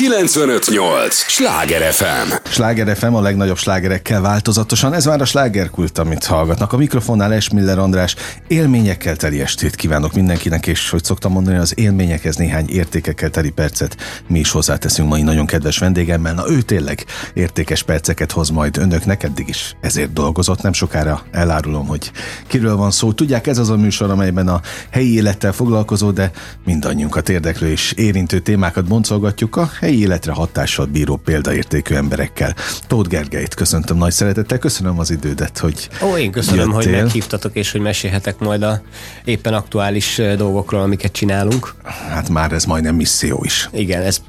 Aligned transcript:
958! 0.00 1.14
Sláger 1.14 1.92
FM! 1.92 2.32
Sláger 2.44 2.96
FM 2.96 3.14
a 3.14 3.20
legnagyobb 3.20 3.56
slágerekkel 3.56 4.20
változatosan. 4.20 4.92
Ez 4.94 5.04
már 5.04 5.20
a 5.20 5.24
slágerkult, 5.24 5.98
amit 5.98 6.24
hallgatnak. 6.24 6.72
A 6.72 6.76
mikrofonnál 6.76 7.32
Esmiller 7.32 7.78
András 7.78 8.16
élményekkel 8.48 9.16
teli 9.16 9.40
estét 9.40 9.74
kívánok 9.74 10.12
mindenkinek, 10.12 10.66
és 10.66 10.90
hogy 10.90 11.04
szoktam 11.04 11.32
mondani, 11.32 11.56
az 11.56 11.78
élményekhez 11.78 12.36
néhány 12.36 12.68
értékekkel 12.68 13.30
teli 13.30 13.50
percet 13.50 13.96
mi 14.28 14.38
is 14.38 14.50
hozzáteszünk 14.50 15.08
mai 15.08 15.22
nagyon 15.22 15.46
kedves 15.46 15.78
vendégemmel. 15.78 16.34
Na 16.34 16.50
ő 16.50 16.60
tényleg 16.60 17.04
értékes 17.34 17.82
perceket 17.82 18.32
hoz 18.32 18.50
majd 18.50 18.76
önöknek, 18.76 19.22
eddig 19.22 19.48
is 19.48 19.76
ezért 19.80 20.12
dolgozott. 20.12 20.62
Nem 20.62 20.72
sokára 20.72 21.22
elárulom, 21.30 21.86
hogy 21.86 22.10
kiről 22.46 22.76
van 22.76 22.90
szó. 22.90 23.12
Tudják, 23.12 23.46
ez 23.46 23.58
az 23.58 23.70
a 23.70 23.76
műsor, 23.76 24.10
amelyben 24.10 24.48
a 24.48 24.60
helyi 24.90 25.14
élettel 25.14 25.52
foglalkozó, 25.52 26.10
de 26.10 26.30
mindannyiunkat 26.64 27.28
érdeklő 27.28 27.70
és 27.70 27.92
érintő 27.92 28.38
témákat 28.38 28.84
boncolgatjuk 28.84 29.56
a 29.56 29.70
helyi 29.80 29.89
életre 29.98 30.32
hatással 30.32 30.86
bíró 30.86 31.16
példaértékű 31.16 31.94
emberekkel. 31.94 32.54
Tóth 32.86 33.08
Gergelyt 33.08 33.54
köszöntöm 33.54 33.96
nagy 33.96 34.12
szeretettel, 34.12 34.58
köszönöm 34.58 34.98
az 34.98 35.10
idődet, 35.10 35.58
hogy 35.58 35.88
Ó, 36.02 36.16
én 36.16 36.30
köszönöm, 36.30 36.70
jöttél. 36.70 36.92
hogy 36.92 37.02
meghívtatok, 37.02 37.56
és 37.56 37.72
hogy 37.72 37.80
mesélhetek 37.80 38.38
majd 38.38 38.62
a 38.62 38.80
éppen 39.24 39.54
aktuális 39.54 40.20
dolgokról, 40.36 40.82
amiket 40.82 41.12
csinálunk. 41.12 41.74
Hát 42.08 42.28
már 42.28 42.52
ez 42.52 42.64
majdnem 42.64 42.94
misszió 42.94 43.42
is. 43.44 43.68
Igen, 43.72 44.02
ez 44.02 44.20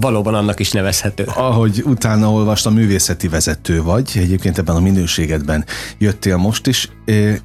valóban 0.00 0.34
annak 0.34 0.60
is 0.60 0.70
nevezhető. 0.70 1.24
Ahogy 1.34 1.82
utána 1.84 2.30
olvastam, 2.30 2.74
művészeti 2.74 3.28
vezető 3.28 3.82
vagy, 3.82 4.10
egyébként 4.14 4.58
ebben 4.58 4.76
a 4.76 4.80
minőségedben 4.80 5.64
jöttél 5.98 6.36
most 6.36 6.66
is, 6.66 6.88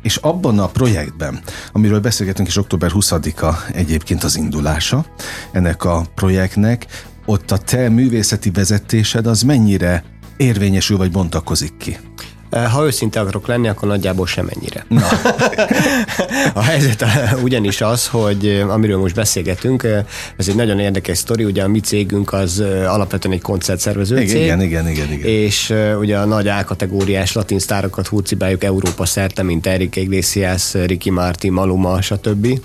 és 0.02 0.16
abban 0.16 0.60
a 0.60 0.68
projektben, 0.68 1.40
amiről 1.72 2.00
beszélgetünk 2.00 2.48
is 2.48 2.58
október 2.58 2.92
20-a 2.94 3.54
egyébként 3.74 4.24
az 4.24 4.38
indulása 4.38 5.06
ennek 5.52 5.84
a 5.84 6.06
projektnek, 6.16 6.86
ott 7.30 7.52
a 7.52 7.58
te 7.58 7.90
művészeti 7.90 8.50
vezetésed 8.50 9.28
az 9.28 9.42
mennyire 9.42 10.04
érvényesül 10.38 10.98
vagy 10.98 11.12
bontakozik 11.12 11.74
ki? 11.78 11.98
Ha 12.72 12.86
őszinte 12.86 13.20
akarok 13.20 13.48
lenni, 13.48 13.68
akkor 13.68 13.88
nagyjából 13.88 14.28
semennyire. 14.28 14.86
Na. 14.88 15.02
a 16.54 16.62
helyzet 16.62 17.06
ugyanis 17.44 17.82
az, 17.82 18.08
hogy 18.08 18.66
amiről 18.68 18.98
most 18.98 19.16
beszélgetünk, 19.16 19.84
ez 20.38 20.48
egy 20.48 20.56
nagyon 20.56 20.80
érdekes 20.80 21.18
sztori, 21.18 21.44
ugye 21.44 21.64
a 21.64 21.68
mi 21.68 21.80
cégünk 21.80 22.34
az 22.34 22.60
alapvetően 22.86 23.34
egy 23.34 23.42
koncertszervező 23.42 24.16
igen, 24.16 24.28
cég. 24.28 24.44
Igen, 24.44 24.62
igen, 24.62 24.88
igen, 24.88 25.12
igen. 25.12 25.28
És 25.30 25.74
ugye 26.00 26.18
a 26.18 26.26
nagy 26.26 26.48
A-kategóriás 26.48 27.34
latin 27.34 27.60
sztárokat 27.60 28.08
hurcibáljuk 28.08 28.64
Európa 28.64 29.06
szerte, 29.06 29.44
mint 29.44 29.66
Enrique 29.66 30.04
Iglesias, 30.04 30.74
Ricky 30.74 31.10
Martin, 31.10 31.52
Maluma, 31.52 32.02
stb 32.02 32.60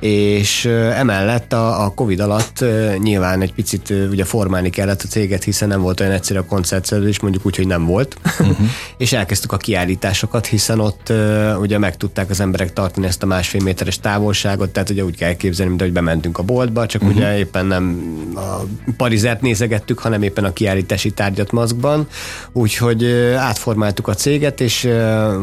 és 0.00 0.64
emellett 0.94 1.52
a, 1.52 1.84
a 1.84 1.88
Covid 1.88 2.20
alatt 2.20 2.64
nyilván 2.98 3.40
egy 3.40 3.54
picit 3.54 3.92
ugye 4.10 4.24
formálni 4.24 4.70
kellett 4.70 5.02
a 5.02 5.08
céget, 5.08 5.44
hiszen 5.44 5.68
nem 5.68 5.80
volt 5.80 6.00
olyan 6.00 6.12
egyszerű 6.12 6.38
a 6.38 6.44
koncertszerződés, 6.44 7.20
mondjuk 7.20 7.46
úgy, 7.46 7.56
hogy 7.56 7.66
nem 7.66 7.84
volt, 7.86 8.16
uh-huh. 8.40 8.56
és 8.98 9.12
elkezdtük 9.12 9.52
a 9.52 9.56
kiállításokat, 9.56 10.46
hiszen 10.46 10.80
ott 10.80 11.12
ugye 11.60 11.78
meg 11.78 11.96
tudták 11.96 12.30
az 12.30 12.40
emberek 12.40 12.72
tartani 12.72 13.06
ezt 13.06 13.22
a 13.22 13.26
másfél 13.26 13.62
méteres 13.62 13.98
távolságot, 13.98 14.70
tehát 14.70 14.90
ugye 14.90 15.04
úgy 15.04 15.16
kell 15.16 15.32
képzelni, 15.32 15.70
mint 15.70 15.82
hogy 15.82 15.92
bementünk 15.92 16.38
a 16.38 16.42
boltba, 16.42 16.86
csak 16.86 17.02
uh-huh. 17.02 17.16
ugye 17.16 17.38
éppen 17.38 17.66
nem 17.66 18.14
a 18.34 18.64
parizert 18.96 19.40
nézegettük, 19.40 19.98
hanem 19.98 20.22
éppen 20.22 20.44
a 20.44 20.52
kiállítási 20.52 21.10
tárgyat 21.10 21.52
maszkban, 21.52 22.08
úgyhogy 22.52 23.04
átformáltuk 23.36 24.08
a 24.08 24.14
céget, 24.14 24.60
és 24.60 24.88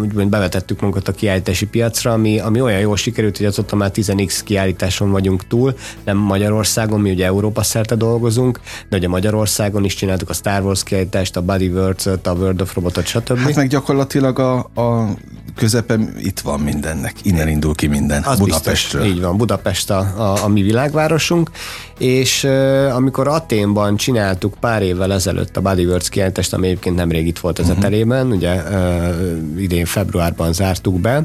úgymond 0.01 0.29
bevetettük 0.29 0.79
magunkat 0.79 1.07
a 1.07 1.11
kiállítási 1.11 1.65
piacra, 1.65 2.11
ami, 2.11 2.39
ami 2.39 2.61
olyan 2.61 2.79
jól 2.79 2.97
sikerült, 2.97 3.37
hogy 3.37 3.45
azóta 3.45 3.75
már 3.75 3.91
10 3.91 4.09
X 4.25 4.43
kiállításon 4.43 5.11
vagyunk 5.11 5.47
túl, 5.47 5.75
nem 6.03 6.17
Magyarországon, 6.17 6.99
mi 6.99 7.11
ugye 7.11 7.25
Európa 7.25 7.63
szerte 7.63 7.95
dolgozunk, 7.95 8.59
de 8.89 8.97
ugye 8.97 9.07
Magyarországon 9.07 9.83
is 9.83 9.95
csináltuk 9.95 10.29
a 10.29 10.33
Star 10.33 10.61
Wars 10.61 10.83
kiállítást, 10.83 11.35
a 11.35 11.41
Body 11.41 11.67
words 11.67 12.05
a 12.05 12.19
World 12.31 12.61
of 12.61 12.73
Robotot, 12.73 13.05
stb. 13.05 13.37
Hát 13.37 13.55
meg 13.55 13.67
gyakorlatilag 13.67 14.39
a, 14.39 14.57
a 14.57 15.15
közepem 15.55 16.15
itt 16.19 16.39
van 16.39 16.59
mindennek, 16.59 17.13
innen 17.21 17.47
indul 17.47 17.75
ki 17.75 17.87
minden, 17.87 18.23
Az 18.23 18.39
Budapestről. 18.39 19.01
Biztos, 19.01 19.17
így 19.17 19.23
van, 19.25 19.37
Budapest 19.37 19.89
a, 19.89 19.97
a, 20.17 20.43
a 20.43 20.47
mi 20.47 20.61
világvárosunk, 20.61 21.49
és 21.97 22.43
uh, 22.43 22.95
amikor 22.95 23.27
Aténban 23.27 23.95
csináltuk 23.95 24.55
pár 24.59 24.81
évvel 24.81 25.13
ezelőtt 25.13 25.57
a 25.57 25.61
Bodywords 25.61 26.09
kiállítást, 26.09 26.53
ami 26.53 26.67
egyébként 26.67 26.95
nemrég 26.95 27.27
itt 27.27 27.39
volt 27.39 27.59
az 27.59 27.65
uh-huh. 27.67 27.83
etelében, 27.83 28.31
ugye 28.31 28.53
uh, 28.55 29.61
idén 29.61 29.85
februárban 29.85 30.53
zártuk 30.53 30.99
be, 30.99 31.23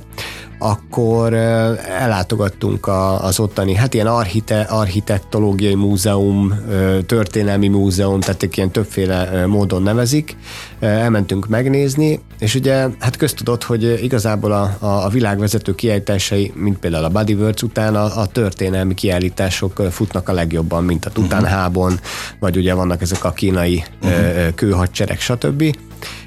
akkor 0.59 1.35
ellátogattunk 1.35 2.89
az 3.21 3.41
ottani, 3.41 3.75
hát 3.75 3.95
ilyen 3.95 4.07
archite, 4.07 4.61
architektológiai 4.61 5.75
múzeum, 5.75 6.55
történelmi 7.07 7.69
múzeum, 7.69 8.21
tehát 8.21 8.57
ilyen 8.57 8.71
többféle 8.71 9.47
módon 9.47 9.83
nevezik. 9.83 10.37
Elmentünk 10.81 11.49
megnézni, 11.49 12.21
és 12.39 12.55
ugye 12.55 12.89
hát 12.99 13.17
köztudott, 13.17 13.65
hogy 13.65 14.03
igazából 14.03 14.53
a, 14.53 14.77
a, 14.79 15.05
a 15.05 15.09
világvezető 15.09 15.75
kiállításai, 15.75 16.53
mint 16.55 16.79
például 16.79 17.05
a 17.05 17.09
Bodywords 17.09 17.63
után 17.63 17.97
a, 17.97 18.21
a 18.21 18.27
történelmi 18.27 18.95
kiállítások 18.95 19.83
futnak 19.91 20.29
a 20.29 20.33
legjobban, 20.33 20.85
mint 20.85 21.05
a 21.05 21.11
Tutanhábon, 21.11 21.93
uh-huh. 21.93 22.07
vagy 22.39 22.57
ugye 22.57 22.75
vannak 22.75 23.03
ezek 23.03 23.25
a 23.25 23.33
kínai 23.33 23.85
uh-huh. 24.03 24.55
kőhadsereg, 24.55 25.21
stb 25.21 25.77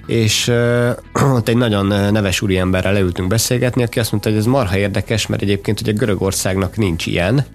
és 0.06 0.48
uh, 0.48 0.90
ott 1.38 1.48
egy 1.48 1.58
nagyon 1.58 1.86
neves 2.12 2.42
úriemberrel 2.42 2.94
leültünk 2.94 3.28
beszélgetni, 3.28 3.84
aki 3.84 4.00
azt 4.00 4.12
mondta, 4.12 4.30
hogy 4.30 4.38
ez 4.38 4.46
marha 4.46 4.78
érdekes, 4.78 5.28
mert 5.28 5.42
egyébként 5.42 5.82
ugye 5.82 5.92
Görögországnak 5.92 6.78
nincs 6.78 7.06
ilyen, 7.06 7.46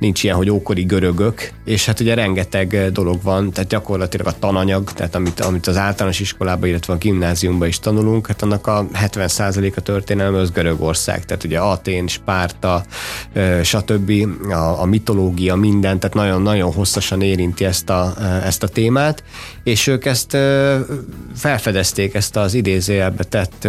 nincs 0.00 0.22
ilyen, 0.22 0.36
hogy 0.36 0.50
ókori 0.50 0.82
görögök, 0.82 1.50
és 1.64 1.86
hát 1.86 2.00
ugye 2.00 2.14
rengeteg 2.14 2.92
dolog 2.92 3.22
van, 3.22 3.50
tehát 3.50 3.70
gyakorlatilag 3.70 4.26
a 4.26 4.38
tananyag, 4.38 4.92
tehát 4.92 5.14
amit, 5.14 5.40
amit 5.40 5.66
az 5.66 5.76
általános 5.76 6.20
iskolában, 6.20 6.68
illetve 6.68 6.92
a 6.92 6.96
gimnáziumban 6.96 7.68
is 7.68 7.78
tanulunk, 7.78 8.26
hát 8.26 8.42
annak 8.42 8.66
a 8.66 8.86
70%-a 8.92 9.80
történelme 9.80 10.38
az 10.38 10.50
Görögország, 10.50 11.24
tehát 11.24 11.44
ugye 11.44 11.58
Atén, 11.58 12.06
Spárta, 12.06 12.84
stb. 13.62 14.12
A, 14.50 14.80
a 14.80 14.84
mitológia, 14.84 15.54
minden, 15.54 15.98
tehát 15.98 16.16
nagyon-nagyon 16.16 16.72
hosszasan 16.72 17.22
érinti 17.22 17.64
ezt 17.64 17.90
a, 17.90 18.14
ezt 18.44 18.62
a 18.62 18.68
témát, 18.68 19.22
és 19.62 19.86
ők 19.86 20.04
ezt 20.04 20.36
felfedezték, 21.34 22.14
ezt 22.14 22.36
az 22.36 22.54
idézőjelbe 22.54 23.24
tett 23.24 23.68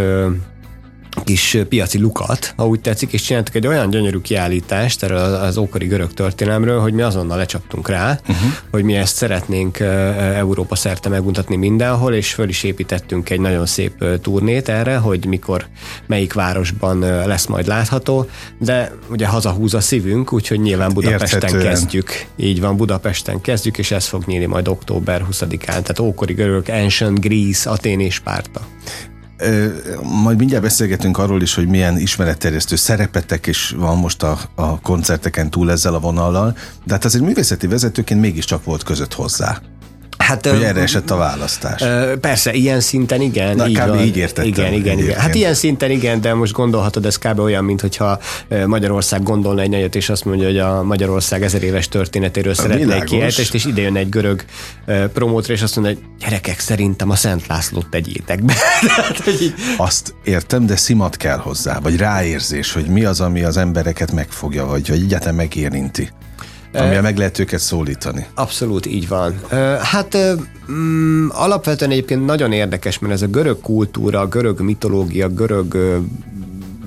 kis 1.24 1.58
piaci 1.70 2.00
lukat, 2.00 2.54
ha 2.58 2.68
úgy 2.68 2.80
tetszik, 2.80 3.14
és 3.14 3.22
csináltak 3.22 3.56
egy 3.56 3.68
olyan 3.68 3.90
gyönyörű 3.90 4.18
kiállítást 4.18 5.04
erről 5.04 5.18
az 5.18 5.58
ókori 5.58 5.86
görög 5.86 6.14
történelmről, 6.14 6.80
hogy 6.80 6.94
mi 6.94 7.02
azonnal 7.02 7.38
lecsaptunk 7.38 7.88
rá, 7.88 8.20
uh-huh. 8.22 8.52
hogy 8.72 8.84
mi 8.84 8.96
ezt 8.96 9.16
szeretnénk 9.16 9.80
Európa 9.80 10.76
szerte 10.76 11.10
megmutatni 11.10 11.56
mindenhol, 11.56 12.14
és 12.14 12.34
föl 12.34 12.50
is 12.50 12.64
építettünk 12.64 13.30
egy 13.30 13.40
nagyon 13.40 13.66
szép 13.66 14.06
turnét 14.22 14.70
erre, 14.70 14.98
hogy 14.98 15.26
mikor, 15.26 15.68
melyik 16.06 16.34
városban 16.34 17.00
lesz 17.00 17.46
majd 17.46 17.68
látható, 17.68 18.30
de 18.58 18.92
ugye 19.10 19.28
hazahúz 19.28 19.74
a 19.74 19.80
szívünk, 19.82 20.34
úgyhogy 20.34 20.60
nyilván 20.60 20.94
Budapesten 20.94 21.40
Érthetően. 21.42 21.66
kezdjük. 21.66 22.26
Így 22.36 22.62
van, 22.62 22.78
Budapesten 22.78 23.42
kezdjük, 23.42 23.78
és 23.78 23.92
ez 23.92 24.06
fog 24.06 24.24
nyílni 24.26 24.46
majd 24.46 24.68
október 24.68 25.26
20-án, 25.32 25.66
tehát 25.66 26.00
ókori 26.00 26.34
görög, 26.34 26.70
Ancient 26.70 27.20
Greece, 27.20 27.70
Atén 27.70 28.00
és 28.00 28.14
Spárta. 28.14 28.62
Majd 30.24 30.38
mindjárt 30.38 30.64
beszélgetünk 30.64 31.18
arról 31.18 31.42
is, 31.42 31.54
hogy 31.54 31.68
milyen 31.68 31.98
ismeretterjesztő 31.98 32.76
szerepetek 32.76 33.48
is 33.48 33.70
van 33.78 33.98
most 33.98 34.24
a, 34.24 34.40
a 34.56 34.80
koncerteken 34.80 35.50
túl 35.50 35.72
ezzel 35.72 35.94
a 35.94 36.00
vonallal, 36.00 36.56
de 36.86 36.94
hát 36.94 37.06
azért 37.06 37.24
művészeti 37.24 37.68
vezetőként 37.68 38.22
mégiscsak 38.22 38.64
volt 38.64 38.84
között 38.84 39.14
hozzá. 39.14 39.62
Hát, 40.32 40.48
hogy 40.48 40.64
erre 40.64 40.82
esett 40.82 41.10
a 41.10 41.16
választás. 41.16 41.84
Persze, 42.22 42.54
ilyen 42.54 42.80
szinten 42.80 43.22
igen. 43.22 43.56
Na, 43.56 43.68
így 43.68 43.80
kb. 43.80 43.88
van. 43.88 44.00
így 44.00 44.18
értettem. 44.18 44.50
Igen, 44.50 44.74
igen, 44.74 44.98
igen. 44.98 45.20
Hát 45.20 45.36
ilyen 45.36 45.54
szinten 45.54 45.92
igen, 45.92 46.22
de 46.22 46.34
most 46.34 46.54
gondolhatod, 46.54 47.06
ez 47.06 47.18
kb. 47.18 47.40
olyan, 47.40 47.64
mint 47.64 47.82
hogyha 47.82 48.20
Magyarország 48.66 49.24
gondolna 49.24 49.62
egy 49.62 49.70
nagyot, 49.70 49.96
és 49.96 50.10
azt 50.10 50.26
mondja, 50.26 50.46
hogy 50.46 50.58
a 50.58 50.84
Magyarország 50.84 51.44
ezer 51.44 51.64
éves 51.64 51.88
történetéről 51.88 52.54
szeretne 52.54 52.96
egy 52.96 53.04
kiejtést, 53.04 53.54
és 53.54 53.66
ide 53.66 53.82
jön 53.82 53.96
egy 53.96 54.10
görög 54.10 54.46
promótra, 55.14 55.54
és 55.54 55.62
azt 55.62 55.76
mondja, 55.76 55.94
hogy 55.94 56.04
gyerekek, 56.20 56.60
szerintem 56.60 57.10
a 57.10 57.16
Szent 57.16 57.48
Lászlót 57.48 57.88
tegyétek 57.88 58.44
be. 58.44 58.54
azt 59.78 60.14
értem, 60.24 60.66
de 60.66 60.76
szimat 60.76 61.18
kell 61.18 61.38
hozzá, 61.38 61.80
vagy 61.80 61.98
ráérzés, 61.98 62.74
hogy 62.74 62.86
mi 62.86 63.04
az, 63.04 63.22
ami 63.22 63.44
az 63.44 63.58
embereket 63.58 64.12
megfogja, 64.12 64.66
vagy, 64.66 64.88
vagy 64.88 65.02
egyáltalán 65.02 65.36
megérinti 65.36 66.10
amivel 66.74 67.02
meg 67.02 67.18
lehet 67.18 67.40
őket 67.40 67.60
szólítani. 67.60 68.26
Abszolút 68.34 68.86
így 68.86 69.08
van. 69.08 69.40
Hát 69.82 70.18
mm, 70.72 71.28
alapvetően 71.30 71.92
egyébként 71.92 72.26
nagyon 72.26 72.52
érdekes, 72.52 73.00
mert 73.00 73.14
ez 73.14 73.22
a 73.22 73.28
görög 73.28 73.60
kultúra, 73.62 74.28
görög 74.28 74.60
mitológia, 74.60 75.30
görög 75.30 75.78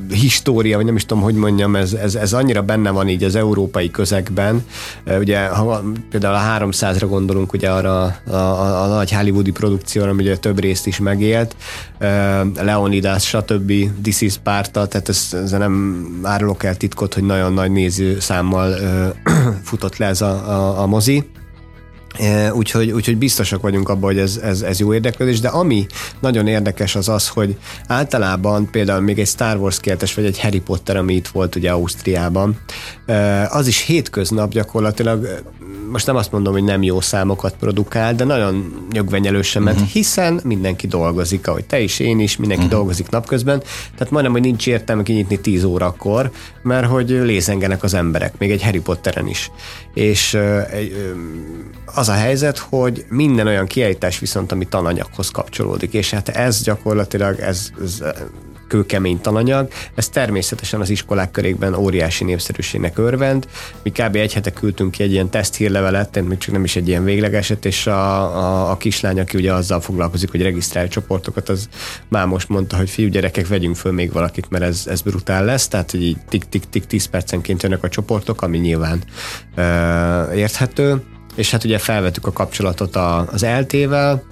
história, 0.09 0.77
vagy 0.77 0.85
nem 0.85 0.97
is 0.97 1.07
tudom, 1.07 1.23
hogy 1.23 1.35
mondjam, 1.35 1.77
ez, 1.77 1.93
ez, 1.93 2.15
ez 2.15 2.33
annyira 2.33 2.63
benne 2.63 2.91
van 2.91 3.09
így 3.09 3.25
az 3.25 3.35
európai 3.35 3.91
közegben. 3.91 4.65
Ugye, 5.19 5.47
ha 5.47 5.83
például 6.11 6.35
a 6.35 6.67
300-ra 6.67 7.07
gondolunk, 7.09 7.53
ugye 7.53 7.71
arra 7.71 8.03
a, 8.03 8.33
a, 8.33 8.83
a 8.83 8.87
nagy 8.87 9.13
hollywoodi 9.13 9.51
produkcióra, 9.51 10.11
ami 10.11 10.23
ugye 10.23 10.37
több 10.37 10.61
részt 10.61 10.87
is 10.87 10.99
megélt, 10.99 11.57
Leonidas, 12.63 13.29
stb., 13.29 13.73
This 14.03 14.21
is 14.21 14.33
Sparta, 14.33 14.87
tehát 14.87 15.09
ez, 15.09 15.29
ez 15.33 15.51
nem 15.51 16.05
árulok 16.23 16.65
el 16.65 16.77
titkot, 16.77 17.15
hogy 17.15 17.23
nagyon 17.23 17.53
nagy 17.53 17.71
nézőszámmal 17.71 18.75
futott 19.69 19.97
le 19.97 20.07
ez 20.07 20.21
a, 20.21 20.31
a, 20.31 20.81
a 20.81 20.87
mozi 20.87 21.25
Úgyhogy, 22.53 22.91
úgyhogy 22.91 23.17
biztosak 23.17 23.63
vagyunk 23.63 23.89
abban, 23.89 24.03
hogy 24.03 24.19
ez, 24.19 24.37
ez, 24.37 24.63
ez 24.63 24.81
jó 24.81 24.95
érdeklődés, 24.95 25.41
de 25.41 25.49
ami 25.49 25.87
nagyon 26.21 26.47
érdekes 26.47 26.95
az 26.95 27.09
az, 27.09 27.29
hogy 27.29 27.57
általában 27.87 28.71
például 28.71 29.01
még 29.01 29.19
egy 29.19 29.27
Star 29.27 29.57
Wars 29.57 29.81
kiáltás, 29.81 30.15
vagy 30.15 30.25
egy 30.25 30.41
Harry 30.41 30.61
Potter, 30.61 30.97
ami 30.97 31.15
itt 31.15 31.29
volt 31.29 31.57
ugye 31.57 31.71
Ausztriában, 31.71 32.59
az 33.49 33.67
is 33.67 33.81
hétköznap 33.81 34.51
gyakorlatilag 34.51 35.43
most 35.91 36.07
nem 36.07 36.17
azt 36.17 36.33
mondom, 36.33 36.53
hogy 36.53 36.65
nem 36.65 36.83
jó 36.83 37.01
számokat 37.01 37.57
produkál, 37.57 38.15
de 38.15 38.25
nagyon 38.25 38.87
nyögvenyelősen 38.93 39.63
ment, 39.63 39.77
uh-huh. 39.77 39.93
hiszen 39.93 40.41
mindenki 40.45 40.87
dolgozik, 40.87 41.49
ahogy 41.49 41.65
te 41.65 41.81
is, 41.81 41.99
én 41.99 42.21
is, 42.21 42.37
mindenki 42.37 42.65
uh-huh. 42.65 42.79
dolgozik 42.79 43.09
napközben, 43.09 43.63
tehát 43.97 44.11
majdnem, 44.11 44.33
hogy 44.33 44.41
nincs 44.41 44.67
értelme 44.67 45.03
kinyitni 45.03 45.41
10 45.41 45.65
órakor, 45.65 46.31
mert 46.63 46.87
hogy 46.87 47.09
lézengenek 47.09 47.83
az 47.83 47.95
emberek, 47.95 48.39
még 48.39 48.51
egy 48.51 48.63
Harry 48.63 48.81
Potteren 48.81 49.27
is. 49.27 49.51
És 49.95 50.39
az 51.85 52.09
a 52.09 52.13
helyzet, 52.13 52.59
hogy 52.59 53.05
minden 53.09 53.47
olyan 53.47 53.67
kiállítás 53.67 54.19
viszont, 54.19 54.53
ami 54.53 54.65
tananyaghoz 54.65 55.31
kapcsolódik, 55.31 55.93
és 55.93 56.11
hát 56.11 56.29
ez 56.29 56.63
gyakorlatilag, 56.63 57.39
ez, 57.41 57.71
ez 57.85 58.03
kőkemény 58.67 59.21
tananyag. 59.21 59.69
Ez 59.95 60.09
természetesen 60.09 60.81
az 60.81 60.91
iskolák 60.91 61.31
körékben 61.31 61.75
óriási 61.75 62.25
népszerűségnek 62.25 62.99
örvend. 62.99 63.49
Mi 63.83 63.91
kb. 63.91 64.17
egy 64.17 64.33
hete 64.33 64.51
küldtünk 64.51 64.91
ki 64.91 65.03
egy 65.03 65.13
ilyen 65.13 65.31
teszthírlevelet, 65.31 66.23
még 66.23 66.39
csak 66.39 66.53
nem 66.53 66.65
is 66.65 66.77
egy 66.77 66.89
ilyen 66.89 67.05
véglegeset, 67.05 67.65
és 67.65 67.87
a, 67.87 68.21
a, 68.37 68.71
a 68.71 68.77
kislány, 68.77 69.21
aki 69.21 69.37
ugye 69.37 69.53
azzal 69.53 69.81
foglalkozik, 69.81 70.31
hogy 70.31 70.43
regisztrál 70.43 70.89
csoportokat, 70.89 71.49
az 71.49 71.69
már 72.09 72.27
most 72.27 72.49
mondta, 72.49 72.77
hogy 72.77 72.91
fiú 72.91 73.09
gyerekek, 73.09 73.49
vegyünk 73.49 73.77
föl 73.77 73.93
még 73.93 74.13
valakit, 74.13 74.51
mert 74.51 74.65
ez, 74.65 74.87
ez 74.87 75.01
brutál 75.01 75.45
lesz, 75.45 75.69
tehát 75.69 75.93
így 75.93 76.17
tik-tik-tik 76.29 76.87
10 76.87 77.07
percenként 77.07 77.63
jönnek 77.63 77.83
a 77.83 77.89
csoportok, 77.89 78.43
ami 78.43 78.59
nyilván 78.59 79.03
ö, 79.57 80.33
érthető 80.33 81.03
és 81.35 81.51
hát 81.51 81.65
ugye 81.65 81.79
felvettük 81.79 82.27
a 82.27 82.33
kapcsolatot 82.33 82.97
az 83.33 83.43
eltével, 83.43 84.23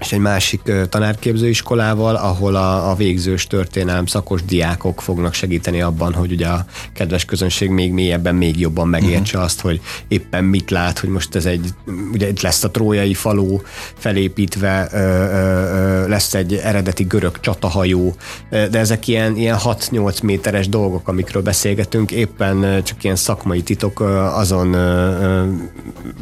és 0.00 0.12
egy 0.12 0.18
másik 0.18 0.72
tanárképzőiskolával, 0.88 2.16
ahol 2.16 2.54
a, 2.54 2.90
a 2.90 2.94
végzős 2.94 3.46
történelem 3.46 4.06
szakos 4.06 4.44
diákok 4.44 5.00
fognak 5.00 5.34
segíteni 5.34 5.80
abban, 5.80 6.14
hogy 6.14 6.32
ugye 6.32 6.46
a 6.46 6.64
kedves 6.92 7.24
közönség 7.24 7.70
még 7.70 7.92
mélyebben, 7.92 8.34
még 8.34 8.60
jobban 8.60 8.88
megértse 8.88 9.32
uh-huh. 9.32 9.42
azt, 9.42 9.60
hogy 9.60 9.80
éppen 10.08 10.44
mit 10.44 10.70
lát, 10.70 10.98
hogy 10.98 11.08
most 11.08 11.34
ez 11.34 11.46
egy, 11.46 11.68
ugye 12.12 12.28
itt 12.28 12.40
lesz 12.40 12.64
a 12.64 12.70
trójai 12.70 13.14
falu 13.14 13.60
felépítve, 13.94 14.88
ö, 14.92 14.98
ö, 14.98 15.02
ö, 15.02 16.08
lesz 16.08 16.34
egy 16.34 16.54
eredeti 16.54 17.04
görög 17.04 17.40
csatahajó, 17.40 18.14
de 18.50 18.78
ezek 18.78 19.08
ilyen, 19.08 19.36
ilyen 19.36 19.58
6-8 19.64 20.22
méteres 20.22 20.68
dolgok, 20.68 21.08
amikről 21.08 21.42
beszélgetünk, 21.42 22.10
éppen 22.10 22.82
csak 22.84 23.04
ilyen 23.04 23.16
szakmai 23.16 23.62
titok, 23.62 24.00
azon 24.34 24.76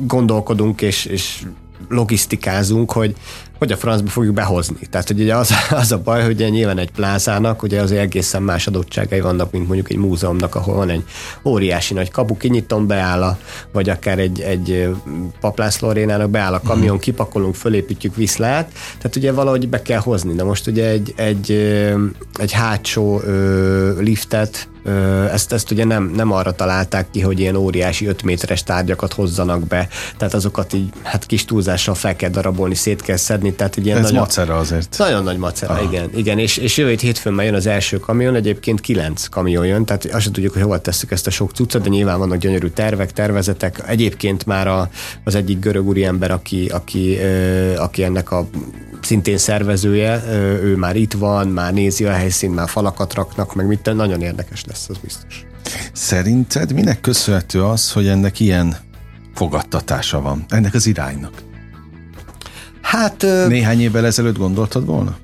gondolkodunk, 0.07 0.83
és, 0.83 1.05
és 1.05 1.43
logisztikázunk, 1.89 2.93
hogy 2.93 3.17
hogy 3.59 3.73
a 3.73 3.77
francba 3.77 4.11
fogjuk 4.11 4.35
behozni. 4.35 4.87
Tehát 4.91 5.07
hogy 5.07 5.21
ugye 5.21 5.37
az, 5.37 5.53
az 5.71 5.93
a 5.93 5.99
baj, 5.99 6.23
hogy 6.23 6.33
ugye 6.33 6.49
nyilván 6.49 6.79
egy 6.79 6.91
plázának 6.91 7.63
ugye 7.63 7.81
az 7.81 7.93
egészen 7.93 8.43
más 8.43 8.67
adottságai 8.67 9.21
vannak, 9.21 9.51
mint 9.51 9.67
mondjuk 9.67 9.91
egy 9.91 9.97
múzeumnak, 9.97 10.55
ahol 10.55 10.75
van 10.75 10.91
egy 10.91 11.05
óriási 11.45 11.95
nagy 11.95 12.11
kapu, 12.11 12.37
kinyitom, 12.37 12.87
beáll 12.87 13.23
a, 13.23 13.39
vagy 13.73 13.89
akár 13.89 14.19
egy, 14.19 14.41
egy 14.41 14.89
paplászló 15.41 15.89
arénának 15.89 16.31
beáll 16.31 16.55
a 16.55 16.61
kamion, 16.61 16.99
kipakolunk, 16.99 17.55
fölépítjük, 17.55 18.17
visz 18.17 18.37
lehet. 18.37 18.73
Tehát 18.99 19.17
ugye 19.17 19.33
valahogy 19.33 19.69
be 19.69 19.83
kell 19.83 20.01
hozni. 20.01 20.35
De 20.35 20.45
most 20.45 20.67
ugye 20.67 20.89
egy, 20.89 21.13
egy, 21.17 21.51
egy 22.39 22.53
hátsó 22.53 23.21
liftet 23.99 24.69
ezt, 25.33 25.53
ezt 25.53 25.71
ugye 25.71 25.85
nem, 25.85 26.13
nem 26.15 26.33
arra 26.33 26.53
találták 26.53 27.07
ki, 27.11 27.21
hogy 27.21 27.41
ilyen 27.41 27.57
óriási 27.57 28.07
5 28.07 28.23
méteres 28.23 28.63
tárgyakat 28.63 29.13
hozzanak 29.13 29.67
be, 29.67 29.89
tehát 30.17 30.35
azokat 30.35 30.73
így 30.73 30.89
hát 31.03 31.27
kis 31.27 31.45
túlzással 31.45 31.95
fel 31.95 32.17
kell 32.17 32.31
darabolni, 32.31 32.75
szét 32.75 33.03
kell 33.03 33.17
szedni, 33.17 33.53
tehát 33.53 33.77
egy 33.77 33.87
ilyen 33.87 33.99
Ez 33.99 34.05
nagyon, 34.05 34.19
macera 34.19 34.57
azért. 34.57 34.95
Nagyon 34.99 35.23
nagy 35.23 35.37
macera, 35.37 35.73
Aha. 35.73 35.83
igen, 35.83 36.11
igen, 36.15 36.39
és, 36.39 36.57
és 36.57 36.77
jövő 36.77 36.95
hétfőn 37.01 37.33
már 37.33 37.47
jön 37.47 37.55
az 37.55 37.67
első 37.67 37.99
kamion, 37.99 38.35
egyébként 38.35 38.81
kilenc 38.81 39.27
kamion 39.27 39.67
jön, 39.67 39.85
tehát 39.85 40.05
azt 40.05 40.23
sem 40.23 40.33
tudjuk, 40.33 40.53
hogy 40.53 40.63
hova 40.63 40.79
tesszük 40.79 41.11
ezt 41.11 41.27
a 41.27 41.31
sok 41.31 41.51
cuccot, 41.53 41.83
de 41.83 41.89
nyilván 41.89 42.19
vannak 42.19 42.39
gyönyörű 42.39 42.69
tervek, 42.69 43.13
tervezetek. 43.13 43.83
Egyébként 43.87 44.47
már 44.47 44.69
a, 44.69 44.89
az 45.25 45.35
egyik 45.35 45.59
görög 45.59 45.87
úriember, 45.87 46.31
aki, 46.31 46.67
aki, 46.67 47.19
aki 47.77 48.03
ennek 48.03 48.31
a 48.31 48.49
szintén 49.01 49.39
szervezője, 49.39 50.23
ő 50.63 50.77
már 50.77 50.97
itt 50.97 51.13
van, 51.13 51.49
már 51.49 51.73
nézi 51.73 52.05
a 52.05 52.13
helyszínt, 52.13 52.55
már 52.55 52.69
falakat 52.69 53.15
raknak, 53.15 53.55
meg 53.55 53.67
mit, 53.67 53.95
nagyon 53.95 54.23
érdekes 54.23 54.65
lesz, 54.65 54.76
az 54.89 54.97
biztos. 55.03 55.45
Szerinted 55.93 56.73
minek 56.73 57.01
köszönhető 57.01 57.65
az, 57.65 57.93
hogy 57.93 58.07
ennek 58.07 58.41
ilyen 58.41 58.77
fogadtatása 59.35 60.21
van, 60.21 60.45
ennek 60.49 60.75
az 60.75 60.87
iránynak? 60.87 61.43
Hát... 62.81 63.27
Néhány 63.49 63.81
évvel 63.81 64.07
ezelőtt 64.07 64.39
gondoltad 64.39 64.87
volna? 64.87 65.17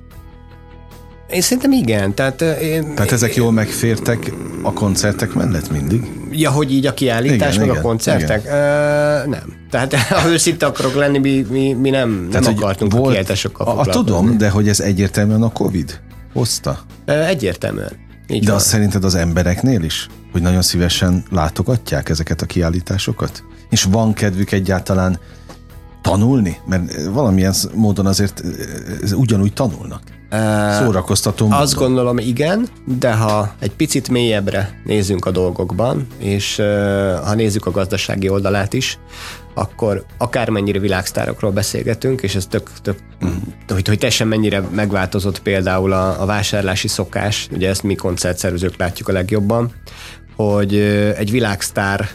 Én 1.33 1.41
szerintem 1.41 1.71
igen. 1.71 2.13
Tehát, 2.13 2.41
én, 2.41 2.95
Tehát 2.95 3.11
ezek 3.11 3.35
jól 3.35 3.51
megfértek 3.51 4.33
a 4.61 4.73
koncertek 4.73 5.33
mellett 5.33 5.71
mindig? 5.71 6.11
Ja, 6.31 6.51
hogy 6.51 6.71
így 6.71 6.85
a 6.85 6.93
kiállítás, 6.93 7.53
igen, 7.53 7.59
meg 7.59 7.69
igen, 7.69 7.83
a 7.83 7.87
koncertek? 7.87 8.41
Igen. 8.43 8.53
Uh, 8.53 9.29
nem. 9.29 9.53
Tehát 9.69 9.93
ha 10.21 10.29
őszinte 10.29 10.65
akarok 10.65 10.95
lenni, 10.95 11.17
mi, 11.17 11.45
mi, 11.49 11.73
mi 11.73 11.89
nem, 11.89 12.27
Tehát, 12.31 12.45
nem 12.45 12.57
akartunk 12.57 12.91
volt, 12.91 13.05
a 13.05 13.09
kiállításokkal 13.09 13.65
foglalkozni. 13.65 14.01
A, 14.01 14.03
tudom, 14.03 14.37
de 14.37 14.49
hogy 14.49 14.67
ez 14.67 14.79
egyértelműen 14.79 15.41
a 15.41 15.51
Covid 15.51 15.99
hozta? 16.33 16.79
Egyértelműen. 17.05 17.91
Így 18.27 18.43
de 18.43 18.47
van. 18.47 18.55
azt 18.55 18.67
szerinted 18.67 19.03
az 19.03 19.15
embereknél 19.15 19.83
is? 19.83 20.07
Hogy 20.31 20.41
nagyon 20.41 20.61
szívesen 20.61 21.23
látogatják 21.29 22.09
ezeket 22.09 22.41
a 22.41 22.45
kiállításokat? 22.45 23.43
És 23.69 23.83
van 23.83 24.13
kedvük 24.13 24.51
egyáltalán 24.51 25.19
tanulni? 26.01 26.57
Mert 26.65 27.03
valamilyen 27.05 27.53
módon 27.73 28.05
azért 28.05 28.43
ugyanúgy 29.15 29.53
tanulnak. 29.53 30.01
Szórakoztató. 30.79 31.47
Azt 31.51 31.75
gondolom, 31.75 32.17
igen, 32.17 32.67
de 32.97 33.13
ha 33.13 33.53
egy 33.59 33.71
picit 33.71 34.09
mélyebbre 34.09 34.81
nézzünk 34.83 35.25
a 35.25 35.31
dolgokban, 35.31 36.07
és 36.17 36.55
ha 37.23 37.33
nézzük 37.33 37.65
a 37.65 37.71
gazdasági 37.71 38.29
oldalát 38.29 38.73
is, 38.73 38.99
akkor 39.53 40.05
akármennyire 40.17 40.79
világsztárokról 40.79 41.51
beszélgetünk, 41.51 42.21
és 42.21 42.35
ez 42.35 42.45
tök, 42.45 42.69
tök 42.81 42.97
hogy, 43.67 43.87
hogy 43.87 43.97
teljesen 43.97 44.27
mennyire 44.27 44.59
megváltozott 44.59 45.41
például 45.41 45.91
a, 45.91 46.21
a 46.21 46.25
vásárlási 46.25 46.87
szokás, 46.87 47.47
ugye 47.51 47.69
ezt 47.69 47.83
mi 47.83 47.95
koncertszervezők 47.95 48.77
látjuk 48.77 49.07
a 49.07 49.11
legjobban, 49.11 49.71
hogy 50.35 50.75
egy 51.17 51.31
világsztár 51.31 52.09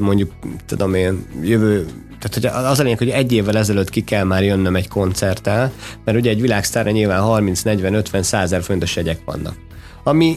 mondjuk, 0.00 0.32
tudom 0.66 0.94
én, 0.94 1.26
jövő 1.42 1.86
tehát 2.28 2.52
hogy 2.54 2.64
az 2.70 2.78
a 2.78 2.82
lényeg, 2.82 2.98
hogy 2.98 3.08
egy 3.08 3.32
évvel 3.32 3.56
ezelőtt 3.56 3.90
ki 3.90 4.00
kell 4.00 4.24
már 4.24 4.42
jönnöm 4.42 4.76
egy 4.76 4.88
koncerttel, 4.88 5.72
mert 6.04 6.18
ugye 6.18 6.30
egy 6.30 6.40
világsztárra 6.40 6.90
nyilván 6.90 7.20
30, 7.20 7.62
40, 7.62 7.94
50, 7.94 8.22
100 8.22 8.42
ezer 8.42 8.62
fontos 8.62 8.96
jegyek 8.96 9.18
vannak. 9.24 9.54
Ami 10.02 10.36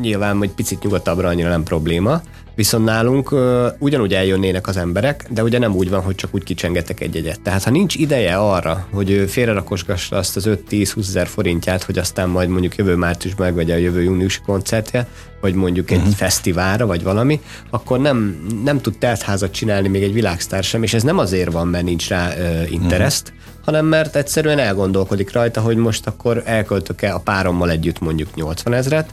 nyilván, 0.00 0.36
hogy 0.36 0.50
picit 0.50 0.82
nyugodtabbra 0.82 1.28
annyira 1.28 1.48
nem 1.48 1.62
probléma, 1.62 2.20
Viszont 2.60 2.84
nálunk 2.84 3.32
uh, 3.32 3.66
ugyanúgy 3.78 4.14
eljönnének 4.14 4.66
az 4.66 4.76
emberek, 4.76 5.26
de 5.30 5.42
ugye 5.42 5.58
nem 5.58 5.74
úgy 5.74 5.90
van, 5.90 6.02
hogy 6.02 6.14
csak 6.14 6.34
úgy 6.34 6.44
kicsengetek 6.44 7.00
egy 7.00 7.16
egyet. 7.16 7.40
Tehát 7.40 7.62
ha 7.62 7.70
nincs 7.70 7.94
ideje 7.94 8.36
arra, 8.36 8.86
hogy 8.92 9.24
félrerakosgassa 9.28 10.16
azt 10.16 10.36
az 10.36 10.48
5-10-20 10.70 10.98
ezer 10.98 11.26
forintját, 11.26 11.82
hogy 11.82 11.98
aztán 11.98 12.28
majd 12.28 12.48
mondjuk 12.48 12.76
jövő 12.76 12.94
márciusban 12.94 13.46
megvegye 13.46 13.74
a 13.74 13.76
jövő 13.76 14.02
júniusi 14.02 14.40
koncertje, 14.46 15.06
vagy 15.40 15.54
mondjuk 15.54 15.90
egy 15.90 15.98
uh-huh. 15.98 16.12
fesztiválra, 16.12 16.86
vagy 16.86 17.02
valami, 17.02 17.40
akkor 17.70 18.00
nem, 18.00 18.48
nem 18.64 18.80
tud 18.80 18.98
teltházat 18.98 19.52
csinálni 19.52 19.88
még 19.88 20.02
egy 20.02 20.12
világsztár 20.12 20.62
sem, 20.62 20.82
és 20.82 20.94
ez 20.94 21.02
nem 21.02 21.18
azért 21.18 21.52
van, 21.52 21.68
mert 21.68 21.84
nincs 21.84 22.08
rá 22.08 22.28
uh, 22.28 22.72
interest, 22.72 23.28
uh-huh 23.28 23.38
hanem 23.64 23.86
mert 23.86 24.16
egyszerűen 24.16 24.58
elgondolkodik 24.58 25.32
rajta, 25.32 25.60
hogy 25.60 25.76
most 25.76 26.06
akkor 26.06 26.42
elköltök-e 26.44 27.14
a 27.14 27.18
párommal 27.18 27.70
együtt 27.70 28.00
mondjuk 28.00 28.34
80 28.34 28.72
ezret, 28.72 29.10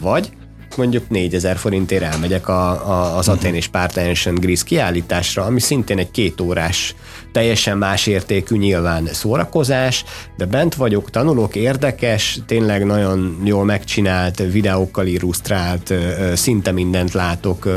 vagy 0.00 0.32
mondjuk 0.76 1.08
4000 1.08 1.56
forintért 1.56 2.02
elmegyek 2.02 2.48
a, 2.48 2.70
a, 2.70 3.16
az 3.16 3.28
Atén 3.28 3.54
és 3.54 3.68
Part 3.68 3.96
Ancient 3.96 4.40
Greece 4.40 4.64
kiállításra, 4.64 5.44
ami 5.44 5.60
szintén 5.60 5.98
egy 5.98 6.10
két 6.10 6.40
órás, 6.40 6.94
teljesen 7.32 7.78
más 7.78 8.06
értékű 8.06 8.56
nyilván 8.56 9.08
szórakozás, 9.12 10.04
de 10.36 10.44
bent 10.44 10.74
vagyok, 10.74 11.10
tanulok, 11.10 11.54
érdekes, 11.54 12.38
tényleg 12.46 12.84
nagyon 12.84 13.40
jól 13.44 13.64
megcsinált, 13.64 14.38
videókkal 14.38 15.06
illusztrált, 15.06 15.94
szinte 16.34 16.72
mindent 16.72 17.12
látok, 17.12 17.68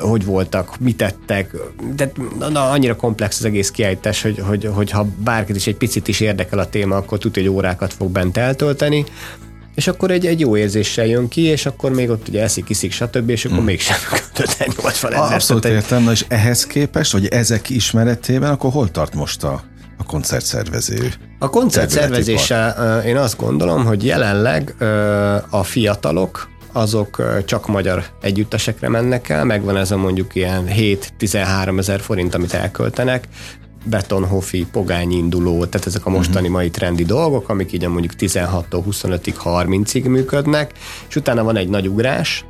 hogy 0.00 0.24
voltak, 0.24 0.78
mit 0.80 0.96
tettek, 0.96 1.50
de 1.96 2.12
na, 2.38 2.70
annyira 2.70 2.96
komplex 2.96 3.38
az 3.38 3.44
egész 3.44 3.70
kiállítás, 3.70 4.22
hogy, 4.22 4.38
hogy, 4.38 4.70
hogy 4.74 4.90
ha 4.90 5.06
bárkit 5.18 5.56
is 5.56 5.66
egy 5.66 5.76
picit 5.76 6.08
is 6.08 6.20
érdekel 6.20 6.58
a 6.58 6.68
téma, 6.68 6.96
akkor 6.96 7.18
tudja, 7.18 7.42
hogy 7.42 7.50
órákat 7.50 7.92
fog 7.92 8.10
bent 8.10 8.36
eltölteni, 8.36 9.04
és 9.76 9.86
akkor 9.86 10.10
egy, 10.10 10.26
egy 10.26 10.40
jó 10.40 10.56
érzéssel 10.56 11.06
jön 11.06 11.28
ki, 11.28 11.42
és 11.42 11.66
akkor 11.66 11.90
még 11.90 12.10
ott 12.10 12.28
ugye 12.28 12.42
eszik, 12.42 12.68
iszik, 12.68 12.92
stb., 12.92 13.30
és 13.30 13.44
akkor 13.44 13.56
hmm. 13.56 13.66
mégsem 13.66 13.96
költött 14.08 14.82
80 14.82 15.12
ezer. 15.12 15.32
Abszolút 15.32 15.64
értem, 15.64 16.02
na 16.02 16.10
és 16.10 16.24
ehhez 16.28 16.66
képest, 16.66 17.12
vagy 17.12 17.26
ezek 17.26 17.70
ismeretében, 17.70 18.50
akkor 18.50 18.72
hol 18.72 18.90
tart 18.90 19.14
most 19.14 19.44
a, 19.44 19.62
a 19.98 20.04
koncertszervező? 20.04 21.12
A 21.38 21.50
koncertszervezése 21.50 22.74
én 23.06 23.16
azt 23.16 23.36
gondolom, 23.36 23.84
hogy 23.84 24.04
jelenleg 24.04 24.74
a 25.50 25.62
fiatalok, 25.62 26.48
azok 26.72 27.42
csak 27.44 27.66
magyar 27.66 28.04
együttesekre 28.20 28.88
mennek 28.88 29.28
el, 29.28 29.44
megvan 29.44 29.76
ez 29.76 29.90
a 29.90 29.96
mondjuk 29.96 30.34
ilyen 30.34 30.68
7-13 31.20 31.78
ezer 31.78 32.00
forint, 32.00 32.34
amit 32.34 32.54
elköltenek, 32.54 33.28
betonhofi, 33.88 34.66
pogány 34.72 35.12
induló, 35.12 35.64
tehát 35.64 35.86
ezek 35.86 36.06
a 36.06 36.10
mostani 36.10 36.38
uh-huh. 36.38 36.52
mai 36.52 36.70
trendi 36.70 37.04
dolgok, 37.04 37.48
amik 37.48 37.72
így 37.72 37.88
mondjuk 37.88 38.12
16-tól 38.18 38.82
25-ig, 38.90 39.34
30-ig 39.44 40.08
működnek, 40.08 40.72
és 41.08 41.16
utána 41.16 41.44
van 41.44 41.56
egy 41.56 41.68
nagy 41.68 41.88
ugrás, 41.88 42.44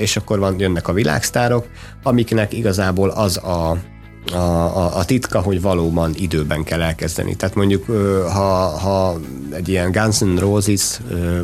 és 0.00 0.16
akkor 0.16 0.38
van, 0.38 0.58
jönnek 0.58 0.88
a 0.88 0.92
világsztárok, 0.92 1.66
amiknek 2.02 2.52
igazából 2.52 3.08
az 3.08 3.36
a 3.36 3.76
a, 4.32 4.36
a, 4.36 4.96
a 4.96 5.04
titka, 5.04 5.40
hogy 5.40 5.60
valóban 5.60 6.12
időben 6.16 6.64
kell 6.64 6.82
elkezdeni. 6.82 7.36
Tehát 7.36 7.54
mondjuk, 7.54 7.86
ha, 8.32 8.78
ha 8.78 9.20
egy 9.50 9.68
ilyen 9.68 9.90
Guns 9.90 10.18
N' 10.18 10.36
Roses, 10.36 11.00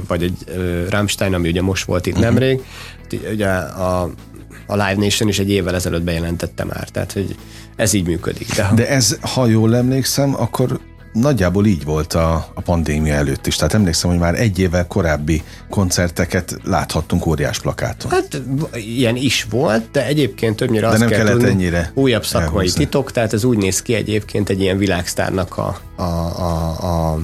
vagy 0.07 0.23
egy 0.23 0.37
Rammstein, 0.91 1.35
ami 1.35 1.49
ugye 1.49 1.63
most 1.63 1.85
volt 1.85 2.07
itt 2.07 2.13
uh-huh. 2.13 2.29
nemrég, 2.29 2.65
ugye 3.33 3.49
a, 3.49 4.11
a 4.67 4.73
Live 4.73 4.97
Nation 4.97 5.29
is 5.29 5.39
egy 5.39 5.51
évvel 5.51 5.75
ezelőtt 5.75 6.03
bejelentette 6.03 6.65
már, 6.65 6.89
tehát 6.89 7.13
hogy 7.13 7.37
ez 7.77 7.93
így 7.93 8.07
működik. 8.07 8.55
De, 8.55 8.65
ha... 8.65 8.75
De 8.75 8.89
ez, 8.89 9.19
ha 9.21 9.47
jól 9.47 9.77
emlékszem, 9.77 10.35
akkor 10.35 10.81
nagyjából 11.15 11.67
így 11.67 11.85
volt 11.85 12.13
a, 12.13 12.49
a 12.55 12.61
pandémia 12.61 13.15
előtt 13.15 13.47
is. 13.47 13.57
Tehát 13.57 13.75
emlékszem, 13.75 14.11
hogy 14.11 14.19
már 14.19 14.35
egy 14.35 14.59
évvel 14.59 14.87
korábbi 14.87 15.43
koncerteket 15.71 16.57
láthattunk 16.65 17.27
óriás 17.27 17.61
plakáton. 17.61 18.11
Hát 18.11 18.43
ilyen 18.73 19.17
is 19.17 19.47
volt, 19.51 19.91
de 19.93 20.07
egyébként 20.07 20.57
többnyire 20.57 20.89
de 20.89 20.99
nem 20.99 21.09
kell 21.09 21.19
kellett 21.19 21.33
tudni, 21.33 21.49
ennyire 21.49 21.91
újabb 21.95 22.25
szakmai 22.25 22.49
elhozni. 22.49 22.85
titok, 22.85 23.13
tehát 23.13 23.33
ez 23.33 23.45
úgy 23.45 23.59
néz 23.59 23.83
ki 23.83 23.95
egyébként 23.95 24.49
egy 24.49 24.61
ilyen 24.61 24.79
világsztárnak 24.79 25.57
a, 25.57 25.79
a, 25.97 26.03
a, 26.03 26.83
a, 26.83 27.19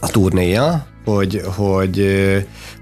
a 0.00 0.08
turnéja, 0.08 0.86
hogy, 1.04 1.42
hogy 1.44 2.06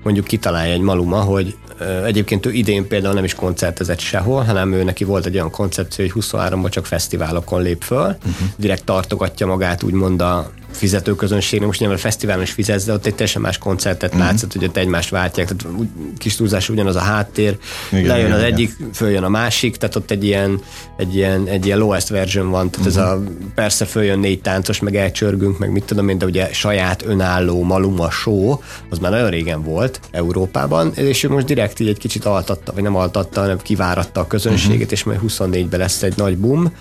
mondjuk 0.03 0.27
kitalálja 0.27 0.73
egy 0.73 0.81
maluma, 0.81 1.21
hogy 1.21 1.57
Egyébként 2.05 2.47
ő 2.47 2.53
idén 2.53 2.89
például 2.89 3.15
nem 3.15 3.25
is 3.25 3.35
koncertezett 3.35 3.99
sehol, 3.99 4.43
hanem 4.43 4.73
ő 4.73 4.85
neki 4.85 5.05
volt 5.05 5.27
egy 5.27 5.35
olyan 5.35 5.51
koncepció, 5.51 6.07
hogy 6.07 6.25
23-ban 6.25 6.71
csak 6.71 6.87
fesztiválokon 6.87 7.63
lép 7.63 7.83
föl, 7.83 8.07
uh-huh. 8.07 8.49
direkt 8.57 8.85
tartogatja 8.85 9.47
magát 9.47 9.83
úgymond 9.83 10.21
a 10.21 10.51
fizetőközönségnek, 10.71 11.67
most 11.67 11.81
nyilván 11.81 11.99
a 11.99 12.01
fesztiválon 12.01 12.43
is 12.43 12.51
fizetsz, 12.51 12.85
de 12.85 12.93
ott 12.93 13.07
egy 13.07 13.15
teljesen 13.15 13.43
más 13.43 13.59
koncertet 13.59 14.11
uh-huh. 14.11 14.27
látszott, 14.27 14.53
hogy 14.53 14.65
ott 14.65 14.77
egymást 14.77 15.11
váltják, 15.11 15.47
tehát 15.47 15.77
kis 16.19 16.37
túlzás 16.37 16.69
ugyanaz 16.69 16.97
a 16.97 17.01
háttér, 17.01 17.57
igen, 17.91 18.07
lejön 18.07 18.27
igen, 18.27 18.33
az 18.33 18.43
igen. 18.43 18.53
egyik, 18.53 18.77
följön 18.93 19.23
a 19.23 19.29
másik, 19.29 19.77
tehát 19.77 19.97
ott 19.97 20.11
egy 20.11 20.25
ilyen, 20.25 20.61
egy 20.97 21.15
ilyen, 21.15 21.47
egy 21.47 21.67
ilyen 21.67 21.79
lowest 21.79 22.09
version 22.09 22.51
van, 22.51 22.71
tehát 22.71 22.87
uh-huh. 22.87 23.03
ez 23.05 23.11
a 23.11 23.23
persze 23.55 23.85
följön 23.85 24.19
négy 24.19 24.41
táncos, 24.41 24.81
meg 24.81 24.97
elcsörgünk, 24.97 25.59
meg 25.59 25.71
mit 25.71 25.85
tudom 25.85 26.09
én, 26.09 26.19
de 26.19 26.25
ugye 26.25 26.53
saját 26.53 27.05
önálló 27.07 27.63
maluma 27.63 28.11
show, 28.11 28.59
az 28.91 28.99
már 28.99 29.11
nagyon 29.11 29.31
régen 29.31 29.63
volt 29.63 30.01
Európában, 30.11 30.93
és 30.95 31.23
ő 31.23 31.29
most 31.29 31.47
direkt 31.47 31.81
így 31.81 31.89
egy 31.89 31.99
kicsit 31.99 32.25
altatta, 32.25 32.73
vagy 32.73 32.83
nem 32.83 32.97
altatta, 32.97 33.41
hanem 33.41 33.59
kiváratta 33.59 34.21
a 34.21 34.27
közönséget, 34.27 34.93
uh-huh. 34.93 34.93
és 34.93 35.05
majd 35.05 35.21
24-ben 35.29 35.79
lesz 35.79 36.03
egy 36.03 36.17
nagy 36.17 36.37
boom, 36.39 36.73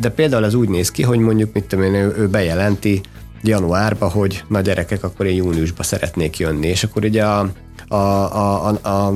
de 0.00 0.10
például 0.14 0.44
ez 0.44 0.54
úgy 0.54 0.68
néz 0.68 0.90
ki, 0.90 1.02
hogy 1.02 1.18
mondjuk, 1.18 1.52
mit 1.52 1.64
tudom 1.64 1.84
én, 1.84 1.94
ő, 1.94 2.14
ő 2.18 2.28
bejelenti 2.72 3.00
januárba, 3.42 4.08
hogy 4.08 4.44
na 4.48 4.60
gyerekek, 4.60 5.04
akkor 5.04 5.26
én 5.26 5.34
júniusba 5.34 5.82
szeretnék 5.82 6.38
jönni, 6.38 6.66
és 6.66 6.84
akkor 6.84 7.04
ugye 7.04 7.24
a, 7.24 7.50
a, 7.88 7.96
a, 7.96 8.66
a, 8.68 9.12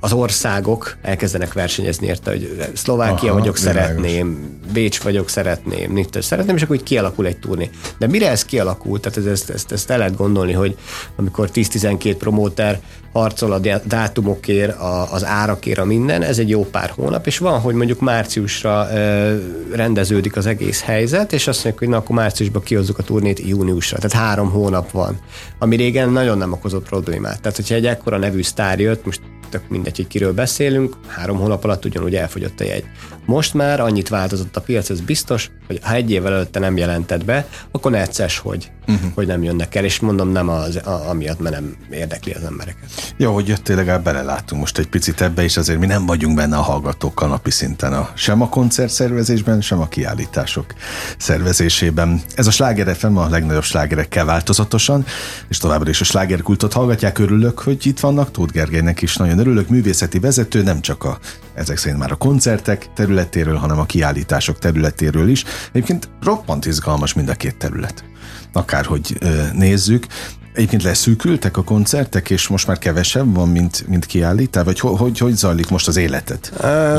az 0.00 0.12
országok 0.12 0.96
elkezdenek 1.02 1.52
versenyezni 1.52 2.06
érte, 2.06 2.30
hogy 2.30 2.70
Szlovákia 2.74 3.30
Aha, 3.30 3.38
vagyok, 3.38 3.58
világos. 3.58 3.82
szeretném, 3.82 4.58
Bécs 4.72 5.00
vagyok, 5.00 5.28
szeretném, 5.28 5.92
Nitter 5.92 6.24
szeretném, 6.24 6.56
és 6.56 6.62
akkor 6.62 6.76
úgy 6.76 6.82
kialakul 6.82 7.26
egy 7.26 7.38
turné. 7.38 7.70
De 7.98 8.06
mire 8.06 8.30
ez 8.30 8.44
kialakul, 8.44 9.00
tehát 9.00 9.18
ez, 9.18 9.24
ezt, 9.24 9.50
ezt, 9.50 9.72
ezt 9.72 9.90
el 9.90 9.98
lehet 9.98 10.16
gondolni, 10.16 10.52
hogy 10.52 10.76
amikor 11.16 11.50
10-12 11.54 12.14
promóter 12.18 12.80
harcol 13.12 13.52
a 13.52 13.58
dátumokért, 13.84 14.78
a, 14.78 15.12
az 15.12 15.24
árakért, 15.24 15.78
a 15.78 15.84
minden, 15.84 16.22
ez 16.22 16.38
egy 16.38 16.48
jó 16.48 16.64
pár 16.64 16.90
hónap, 16.90 17.26
és 17.26 17.38
van, 17.38 17.60
hogy 17.60 17.74
mondjuk 17.74 18.00
márciusra 18.00 18.88
e, 18.88 19.34
rendeződik 19.72 20.36
az 20.36 20.46
egész 20.46 20.82
helyzet, 20.82 21.32
és 21.32 21.46
azt 21.46 21.64
mondjuk, 21.64 21.78
hogy 21.78 21.88
na 21.88 21.96
akkor 21.96 22.16
márciusban 22.16 22.62
kihozzuk 22.62 22.98
a 22.98 23.02
turnét 23.02 23.40
júniusra, 23.46 23.98
tehát 23.98 24.26
három 24.26 24.50
hónap 24.50 24.90
van, 24.90 25.18
ami 25.58 25.76
régen 25.76 26.10
nagyon 26.10 26.38
nem 26.38 26.52
okozott 26.52 26.88
problémát. 26.88 27.40
Tehát, 27.40 27.56
hogyha 27.56 27.74
egy 27.74 27.86
ekkora 27.90 28.18
nevű 28.18 28.42
sztár 28.42 28.80
jött, 28.80 29.04
most 29.04 29.20
tök 29.50 29.68
mindegy, 29.68 29.96
hogy 29.96 30.06
kiről 30.06 30.32
beszélünk, 30.32 30.96
három 31.06 31.36
hónap 31.36 31.64
alatt 31.64 31.84
ugyanúgy 31.84 32.14
elfogyott 32.14 32.60
a 32.60 32.64
jegy. 32.64 32.84
Most 33.24 33.54
már 33.54 33.80
annyit 33.80 34.08
változott 34.08 34.56
a 34.56 34.60
piac, 34.60 34.90
ez 34.90 35.00
biztos, 35.00 35.50
hogy 35.70 35.80
ha 35.82 35.94
egy 35.94 36.10
évvel 36.10 36.32
előtte 36.32 36.58
nem 36.58 36.76
jelentett 36.76 37.24
be, 37.24 37.46
akkor 37.70 37.90
necces, 37.90 38.38
hogy, 38.38 38.70
uh-huh. 38.86 39.10
hogy 39.14 39.26
nem 39.26 39.42
jönnek 39.42 39.74
el, 39.74 39.84
és 39.84 40.00
mondom 40.00 40.28
nem 40.28 40.48
az, 40.48 40.76
a, 40.76 41.08
amiatt, 41.08 41.40
mert 41.40 41.54
nem 41.54 41.76
érdekli 41.90 42.32
az 42.32 42.42
embereket. 42.42 42.90
Jó, 43.16 43.34
hogy 43.34 43.48
jöttél, 43.48 43.76
legalább 43.76 44.04
belelátunk 44.04 44.60
most 44.60 44.78
egy 44.78 44.88
picit 44.88 45.20
ebbe, 45.20 45.42
és 45.42 45.56
azért 45.56 45.78
mi 45.78 45.86
nem 45.86 46.06
vagyunk 46.06 46.36
benne 46.36 46.56
a 46.56 46.60
hallgatókkal 46.60 47.28
napi 47.28 47.50
szinten, 47.50 47.92
a, 47.92 48.10
sem 48.14 48.42
a 48.42 48.48
koncert 48.48 48.92
szervezésben, 48.92 49.60
sem 49.60 49.80
a 49.80 49.88
kiállítások 49.88 50.74
szervezésében. 51.18 52.20
Ez 52.34 52.46
a 52.46 52.50
Sláger 52.50 52.96
FM 52.96 53.16
a 53.16 53.28
legnagyobb 53.28 53.62
slágerekkel 53.62 54.24
változatosan, 54.24 55.04
és 55.48 55.58
továbbra 55.58 55.90
is 55.90 56.00
a 56.00 56.04
slágerkultot 56.04 56.72
hallgatják. 56.72 57.18
Örülök, 57.18 57.58
hogy 57.58 57.86
itt 57.86 58.00
vannak. 58.00 58.30
Tóth 58.30 58.52
Gergelynek 58.52 59.02
is 59.02 59.16
nagyon 59.16 59.38
örülök. 59.38 59.68
Művészeti 59.68 60.18
vezető, 60.18 60.62
nem 60.62 60.80
csak 60.80 61.04
a, 61.04 61.18
ezek 61.54 61.76
szerint 61.76 62.00
már 62.00 62.12
a 62.12 62.16
koncertek 62.16 62.88
területéről, 62.94 63.56
hanem 63.56 63.78
a 63.78 63.86
kiállítások 63.86 64.58
területéről 64.58 65.28
is. 65.28 65.44
Egyébként 65.72 66.08
roppant 66.22 66.66
izgalmas 66.66 67.12
mind 67.12 67.28
a 67.28 67.34
két 67.34 67.56
terület. 67.56 68.04
Akárhogy 68.52 69.18
nézzük. 69.52 70.06
Egyébként 70.54 70.82
leszűkültek 70.82 71.56
a 71.56 71.64
koncertek, 71.64 72.30
és 72.30 72.48
most 72.48 72.66
már 72.66 72.78
kevesebb 72.78 73.34
van, 73.34 73.48
mint, 73.48 73.88
mint 73.88 74.06
kiállítál? 74.06 74.64
Vagy 74.64 74.80
hogy, 74.80 74.98
hogy, 74.98 75.18
hogy 75.18 75.36
zajlik 75.36 75.68
most 75.68 75.88
az 75.88 75.96
életet? 75.96 76.52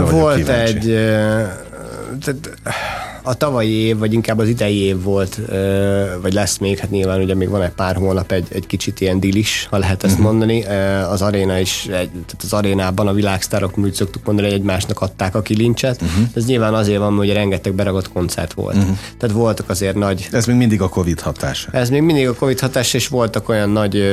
Volt 0.10 0.48
egy... 0.48 0.86
Tehát, 2.20 2.62
a 3.24 3.34
tavalyi 3.34 3.72
év, 3.72 3.98
vagy 3.98 4.14
inkább 4.14 4.40
az 4.40 4.48
idei 4.48 4.78
év 4.78 5.04
volt, 5.04 5.40
vagy 6.22 6.34
lesz 6.34 6.58
még, 6.58 6.78
hát 6.78 6.90
nyilván 6.90 7.22
ugye 7.22 7.36
még 7.36 7.50
van 7.50 7.62
egy 7.62 7.72
pár 7.72 7.96
hónap 7.96 8.32
egy, 8.32 8.48
egy 8.50 8.68
kicsit 8.68 9.02
ilyen 9.02 9.20
dilis, 9.20 9.68
ha 9.70 9.78
lehet 9.78 10.04
ezt 10.04 10.14
uh-huh. 10.14 10.30
mondani. 10.30 10.64
Az 11.10 11.22
aréna 11.22 11.60
is, 11.60 11.86
tehát 11.90 12.36
az 12.42 12.54
arénában 12.54 13.08
a 13.08 13.14
világsztárok 13.14 13.78
úgy 13.78 13.94
szoktuk 13.94 14.26
mondani, 14.26 14.48
hogy 14.48 14.58
egymásnak 14.58 15.02
adták 15.02 15.36
a 15.36 15.42
kilincset. 15.42 16.02
Uh-huh. 16.02 16.26
Ez 16.34 16.46
nyilván 16.46 16.74
azért 16.74 17.00
van, 17.00 17.16
hogy 17.16 17.34
rengeteg 17.34 17.74
beragott 17.74 18.12
koncert 18.12 18.54
volt. 18.54 18.76
Uh-huh. 18.76 18.98
Tehát 19.18 19.36
voltak 19.36 19.70
azért 19.70 19.96
nagy... 19.96 20.28
Ez 20.32 20.46
még 20.46 20.56
mindig 20.56 20.82
a 20.82 20.90
Covid 20.90 21.20
hatása. 21.20 21.70
Ez 21.72 21.90
még 21.90 22.02
mindig 22.02 22.28
a 22.28 22.34
Covid 22.34 22.60
hatása, 22.60 22.98
és 22.98 23.08
voltak 23.08 23.50
olyan 23.50 23.70
nagy 23.70 24.04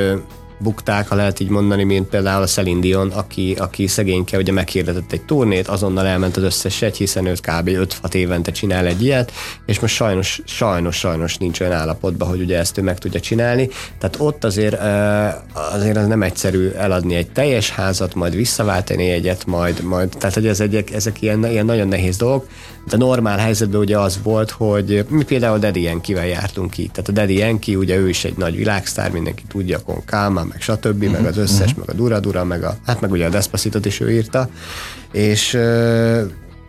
bukták, 0.59 1.09
ha 1.09 1.15
lehet 1.15 1.41
így 1.41 1.49
mondani, 1.49 1.85
mint 1.85 2.09
például 2.09 2.43
a 2.43 2.47
Celine 2.47 2.81
Dion, 2.81 3.11
aki, 3.11 3.55
aki 3.59 3.87
szegényke 3.87 4.37
ugye 4.37 4.53
meghirdetett 4.53 5.13
egy 5.13 5.23
turnét, 5.23 5.69
azonnal 5.69 6.07
elment 6.07 6.37
az 6.37 6.43
összes 6.43 6.83
egy, 6.83 6.97
hiszen 6.97 7.27
őt 7.27 7.41
kb. 7.41 7.69
5-6 8.03 8.15
évente 8.15 8.51
csinál 8.51 8.87
egy 8.87 9.03
ilyet, 9.03 9.33
és 9.67 9.81
most 9.81 9.95
sajnos, 9.95 10.41
sajnos, 10.45 10.97
sajnos 10.97 11.37
nincs 11.37 11.61
olyan 11.61 11.73
állapotban, 11.73 12.29
hogy 12.29 12.41
ugye 12.41 12.59
ezt 12.59 12.79
ő 12.79 12.83
meg 12.83 12.99
tudja 12.99 13.21
csinálni. 13.21 13.69
Tehát 13.99 14.17
ott 14.19 14.45
azért, 14.45 14.81
azért 15.53 15.97
az 15.97 16.07
nem 16.07 16.23
egyszerű 16.23 16.69
eladni 16.69 17.15
egy 17.15 17.31
teljes 17.31 17.71
házat, 17.71 18.15
majd 18.15 18.35
visszaváltani 18.35 19.11
egyet, 19.11 19.47
majd, 19.47 19.83
majd 19.83 20.09
tehát 20.19 20.35
hogy 20.35 20.47
ez 20.47 20.61
egy, 20.61 20.85
ezek 20.95 21.23
ilyen, 21.23 21.47
ilyen 21.47 21.65
nagyon 21.65 21.89
nehéz 21.89 22.17
dolgok, 22.17 22.47
de 22.91 22.97
normál 22.97 23.39
helyzetben 23.39 23.81
ugye 23.81 23.99
az 23.99 24.19
volt, 24.23 24.51
hogy 24.51 25.05
mi 25.09 25.25
például 25.25 25.59
Daddy 25.59 25.83
Yankee-vel 25.83 26.27
jártunk 26.27 26.71
ki. 26.71 26.91
Tehát 26.93 27.09
a 27.09 27.13
Daddy 27.13 27.37
Yankee, 27.37 27.77
ugye 27.77 27.97
ő 27.97 28.09
is 28.09 28.25
egy 28.25 28.37
nagy 28.37 28.57
világsztár, 28.57 29.11
mindenki 29.11 29.43
tudja, 29.49 29.79
Kon 29.79 30.05
Kálmán, 30.05 30.47
meg 30.47 30.61
stb., 30.61 31.03
uh-huh. 31.03 31.13
meg 31.13 31.27
az 31.27 31.37
összes, 31.37 31.71
uh-huh. 31.71 31.79
meg 31.79 31.89
a 31.89 31.93
Dura 31.93 32.21
Dura, 32.21 32.45
meg 32.45 32.63
a, 32.63 32.77
hát 32.87 33.01
meg 33.01 33.11
ugye 33.11 33.27
a 33.27 33.31
Despacitot 33.31 33.87
is 33.87 34.01
ő 34.01 34.13
írta, 34.13 34.49
és 35.13 35.59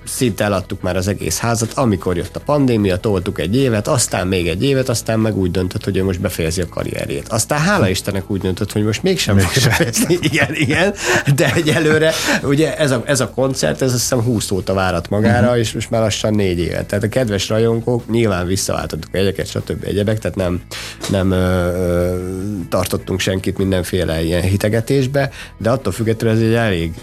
szinte 0.09 0.43
eladtuk 0.43 0.81
már 0.81 0.95
az 0.95 1.07
egész 1.07 1.37
házat, 1.37 1.73
amikor 1.73 2.17
jött 2.17 2.35
a 2.35 2.39
pandémia, 2.39 2.97
toltuk 2.97 3.39
egy 3.39 3.55
évet, 3.55 3.87
aztán 3.87 4.27
még 4.27 4.47
egy 4.47 4.63
évet, 4.63 4.89
aztán 4.89 5.19
meg 5.19 5.37
úgy 5.37 5.51
döntött, 5.51 5.83
hogy 5.83 5.97
ő 5.97 6.03
most 6.03 6.21
befejezi 6.21 6.61
a 6.61 6.67
karrierjét. 6.67 7.27
Aztán 7.27 7.59
hála 7.59 7.89
Istennek 7.89 8.29
úgy 8.31 8.41
döntött, 8.41 8.71
hogy 8.71 8.83
most 8.83 9.03
mégsem 9.03 9.37
fog 9.37 9.63
befejezni. 9.63 10.17
Igen, 10.31 10.47
igen, 10.53 10.93
de 11.35 11.53
egyelőre 11.53 12.13
ugye 12.43 12.77
ez 12.77 12.91
a, 12.91 13.01
ez 13.05 13.19
a 13.19 13.29
koncert, 13.29 13.81
ez 13.81 13.93
azt 13.93 14.01
hiszem 14.01 14.21
20 14.21 14.51
óta 14.51 14.73
várat 14.73 15.09
magára, 15.09 15.45
uh-huh. 15.45 15.59
és 15.59 15.73
most 15.73 15.89
már 15.89 16.01
lassan 16.01 16.33
négy 16.33 16.59
évet. 16.59 16.85
Tehát 16.85 17.03
a 17.03 17.09
kedves 17.09 17.49
rajongók 17.49 18.09
nyilván 18.09 18.47
visszaváltottuk 18.47 19.15
egyeket, 19.15 19.47
stb. 19.47 19.83
egyebek, 19.83 20.19
tehát 20.19 20.37
nem, 20.37 20.61
nem 21.09 21.31
ö, 21.31 21.35
ö, 21.35 22.17
tartottunk 22.69 23.19
senkit 23.19 23.57
mindenféle 23.57 24.23
ilyen 24.23 24.41
hitegetésbe, 24.41 25.29
de 25.57 25.69
attól 25.69 25.93
függetlenül 25.93 26.37
ez 26.37 26.47
egy 26.47 26.53
elég 26.53 26.93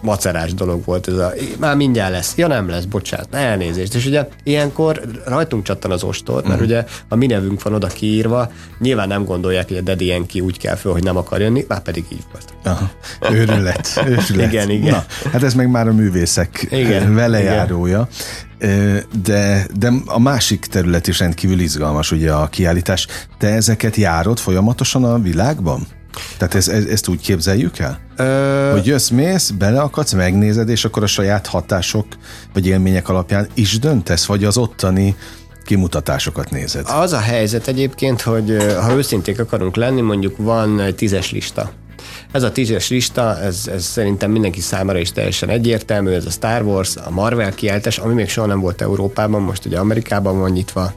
macerás 0.00 0.54
dolog 0.54 0.84
volt 0.84 1.08
ez 1.08 1.14
a, 1.14 1.32
már 1.58 1.76
mindjárt 1.76 2.12
lesz, 2.12 2.36
ja 2.36 2.46
nem 2.46 2.68
lesz, 2.68 2.84
bocsánat, 2.84 3.34
elnézést. 3.34 3.94
És 3.94 4.06
ugye 4.06 4.28
ilyenkor 4.42 5.00
rajtunk 5.26 5.64
csattan 5.64 5.90
az 5.90 6.02
ostor, 6.02 6.42
mert 6.42 6.60
mm. 6.60 6.64
ugye 6.64 6.84
a 7.08 7.14
mi 7.14 7.26
nevünk 7.26 7.62
van 7.62 7.74
oda 7.74 7.86
kiírva, 7.86 8.50
nyilván 8.78 9.08
nem 9.08 9.24
gondolják, 9.24 9.68
hogy 9.68 9.76
a 9.76 9.80
Daddy 9.80 10.06
Yankee 10.06 10.42
úgy 10.42 10.58
kell 10.58 10.74
föl, 10.74 10.92
hogy 10.92 11.02
nem 11.02 11.16
akar 11.16 11.40
jönni, 11.40 11.64
már 11.68 11.80
pedig 11.80 12.04
így 12.12 12.24
volt. 12.32 12.54
Aha. 12.64 12.90
Őrület, 13.34 14.02
őrület. 14.06 14.52
igen, 14.52 14.70
igen. 14.70 14.90
Na, 14.90 15.04
hát 15.32 15.42
ez 15.42 15.54
meg 15.54 15.70
már 15.70 15.88
a 15.88 15.92
művészek 15.92 16.66
igen, 16.70 17.14
velejárója. 17.14 18.08
Igen. 18.08 18.38
De, 19.22 19.66
de 19.78 19.92
a 20.06 20.18
másik 20.18 20.66
terület 20.66 21.06
is 21.06 21.18
rendkívül 21.18 21.60
izgalmas, 21.60 22.12
ugye 22.12 22.32
a 22.32 22.46
kiállítás. 22.46 23.06
Te 23.38 23.48
ezeket 23.48 23.96
járod 23.96 24.38
folyamatosan 24.38 25.04
a 25.04 25.18
világban? 25.18 25.86
Tehát 26.38 26.54
ez, 26.54 26.68
ez, 26.68 26.84
ezt 26.84 27.08
úgy 27.08 27.20
képzeljük 27.20 27.78
el? 27.78 27.98
Ö... 28.16 28.70
Hogy 28.72 28.86
jössz, 28.86 29.08
mész, 29.08 29.50
beleakadsz, 29.50 30.12
megnézed, 30.12 30.68
és 30.68 30.84
akkor 30.84 31.02
a 31.02 31.06
saját 31.06 31.46
hatások 31.46 32.06
vagy 32.52 32.66
élmények 32.66 33.08
alapján 33.08 33.48
is 33.54 33.78
döntesz, 33.78 34.24
vagy 34.24 34.44
az 34.44 34.56
ottani 34.56 35.16
kimutatásokat 35.64 36.50
nézed? 36.50 36.86
Az 36.88 37.12
a 37.12 37.18
helyzet 37.18 37.68
egyébként, 37.68 38.20
hogy 38.20 38.56
ha 38.80 38.94
őszinték 38.94 39.40
akarunk 39.40 39.76
lenni, 39.76 40.00
mondjuk 40.00 40.36
van 40.36 40.94
tízes 40.96 41.30
lista. 41.30 41.70
Ez 42.32 42.42
a 42.42 42.52
tízes 42.52 42.88
lista, 42.88 43.38
ez, 43.40 43.68
ez 43.72 43.84
szerintem 43.84 44.30
mindenki 44.30 44.60
számára 44.60 44.98
is 44.98 45.12
teljesen 45.12 45.48
egyértelmű, 45.48 46.10
ez 46.10 46.26
a 46.26 46.30
Star 46.30 46.62
Wars, 46.62 46.96
a 46.96 47.10
Marvel 47.10 47.54
kiáltás, 47.54 47.98
ami 47.98 48.14
még 48.14 48.28
soha 48.28 48.46
nem 48.46 48.60
volt 48.60 48.80
Európában, 48.80 49.42
most 49.42 49.66
ugye 49.66 49.78
Amerikában 49.78 50.38
van 50.38 50.50
nyitva, 50.50 50.92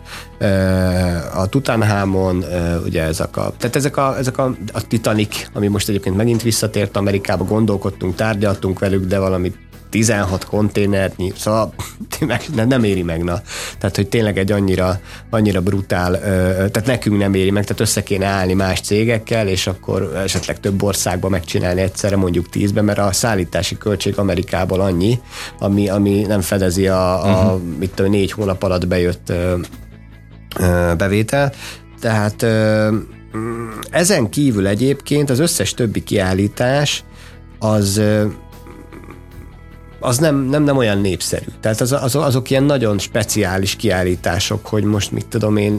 a 1.33 1.47
Tutankhamon, 1.47 2.45
ugye 2.85 3.03
ezek 3.03 3.37
a, 3.37 3.53
tehát 3.57 3.75
ezek 3.75 3.97
a, 3.97 4.17
ezek 4.17 4.37
a, 4.37 4.55
a 4.71 4.87
Titanic, 4.87 5.47
ami 5.53 5.67
most 5.67 5.89
egyébként 5.89 6.15
megint 6.15 6.41
visszatért 6.41 6.97
Amerikába, 6.97 7.43
gondolkodtunk, 7.43 8.15
tárgyaltunk 8.15 8.79
velük, 8.79 9.05
de 9.05 9.19
valami 9.19 9.53
16 9.93 10.45
konténernyi, 10.45 11.33
szóval 11.37 11.73
nem, 12.55 12.67
nem 12.67 12.83
éri 12.83 13.03
meg, 13.03 13.23
na. 13.23 13.41
Tehát, 13.77 13.95
hogy 13.95 14.09
tényleg 14.09 14.37
egy 14.37 14.51
annyira, 14.51 14.99
annyira 15.29 15.61
brutál, 15.61 16.19
tehát 16.19 16.85
nekünk 16.85 17.17
nem 17.17 17.33
éri 17.33 17.51
meg, 17.51 17.63
tehát 17.63 17.81
össze 17.81 18.03
kéne 18.03 18.25
állni 18.25 18.53
más 18.53 18.81
cégekkel, 18.81 19.47
és 19.47 19.67
akkor 19.67 20.21
esetleg 20.23 20.59
több 20.59 20.83
országban 20.83 21.31
megcsinálni 21.31 21.81
egyszerre, 21.81 22.15
mondjuk 22.15 22.49
tízbe, 22.49 22.81
mert 22.81 22.99
a 22.99 23.11
szállítási 23.11 23.77
költség 23.77 24.17
Amerikából 24.17 24.81
annyi, 24.81 25.19
ami, 25.59 25.89
ami 25.89 26.21
nem 26.21 26.41
fedezi 26.41 26.87
a, 26.87 27.23
a 27.23 27.43
uh-huh. 27.43 27.61
mit 27.79 27.91
tudom, 27.93 28.11
négy 28.11 28.31
hónap 28.31 28.63
alatt 28.63 28.87
bejött 28.87 29.33
bevétel. 30.97 31.53
Tehát 31.99 32.45
ezen 33.89 34.29
kívül 34.29 34.67
egyébként 34.67 35.29
az 35.29 35.39
összes 35.39 35.73
többi 35.73 36.03
kiállítás 36.03 37.03
az 37.59 38.01
az 40.03 40.17
nem, 40.17 40.35
nem, 40.35 40.63
nem 40.63 40.77
olyan 40.77 40.97
népszerű. 40.97 41.45
Tehát 41.59 41.81
az, 41.81 41.91
az, 41.91 42.15
azok 42.15 42.49
ilyen 42.49 42.63
nagyon 42.63 42.99
speciális 42.99 43.75
kiállítások, 43.75 44.65
hogy 44.65 44.83
most 44.83 45.11
mit 45.11 45.25
tudom 45.25 45.57
én, 45.57 45.77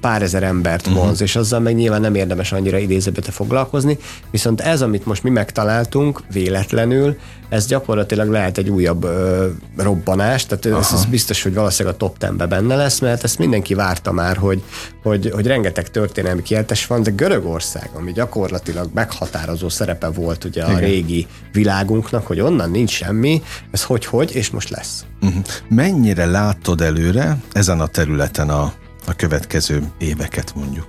pár 0.00 0.22
ezer 0.22 0.42
embert 0.42 0.86
vonz, 0.86 1.00
uh-huh. 1.00 1.20
és 1.20 1.36
azzal 1.36 1.60
meg 1.60 1.74
nyilván 1.74 2.00
nem 2.00 2.14
érdemes 2.14 2.52
annyira 2.52 2.78
idézőbete 2.78 3.30
foglalkozni, 3.30 3.98
viszont 4.30 4.60
ez, 4.60 4.82
amit 4.82 5.06
most 5.06 5.22
mi 5.22 5.30
megtaláltunk 5.30 6.22
véletlenül, 6.32 7.16
ez 7.48 7.66
gyakorlatilag 7.66 8.30
lehet 8.30 8.58
egy 8.58 8.70
újabb 8.70 9.04
ö, 9.04 9.46
robbanás, 9.76 10.46
tehát 10.46 10.66
ez, 10.80 10.92
ez 10.92 11.04
biztos, 11.04 11.42
hogy 11.42 11.54
valószínűleg 11.54 11.94
a 11.94 11.98
top 11.98 12.18
10 12.18 12.30
benne 12.48 12.76
lesz, 12.76 12.98
mert 12.98 13.24
ezt 13.24 13.38
mindenki 13.38 13.74
várta 13.74 14.12
már, 14.12 14.36
hogy, 14.36 14.62
hogy, 15.02 15.30
hogy 15.34 15.46
rengeteg 15.46 15.90
történelmi 15.90 16.42
kiáltás 16.42 16.86
van, 16.86 17.02
de 17.02 17.10
Görögország, 17.10 17.90
ami 17.94 18.12
gyakorlatilag 18.12 18.90
meghatározó 18.94 19.68
szerepe 19.68 20.08
volt 20.08 20.44
ugye 20.44 20.62
Igen. 20.62 20.74
a 20.74 20.78
régi 20.78 21.26
világunknak, 21.52 22.26
hogy 22.26 22.40
onnan 22.40 22.70
nincs 22.70 22.90
semmi, 22.90 23.42
ez 23.70 23.82
hogy-hogy, 23.82 24.34
és 24.34 24.50
most 24.50 24.68
lesz. 24.70 25.04
Uh-huh. 25.22 25.42
Mennyire 25.68 26.26
látod 26.26 26.80
előre 26.80 27.36
ezen 27.52 27.80
a 27.80 27.86
területen 27.86 28.48
a, 28.48 28.72
a 29.06 29.14
következő 29.16 29.82
éveket 29.98 30.52
mondjuk? 30.54 30.86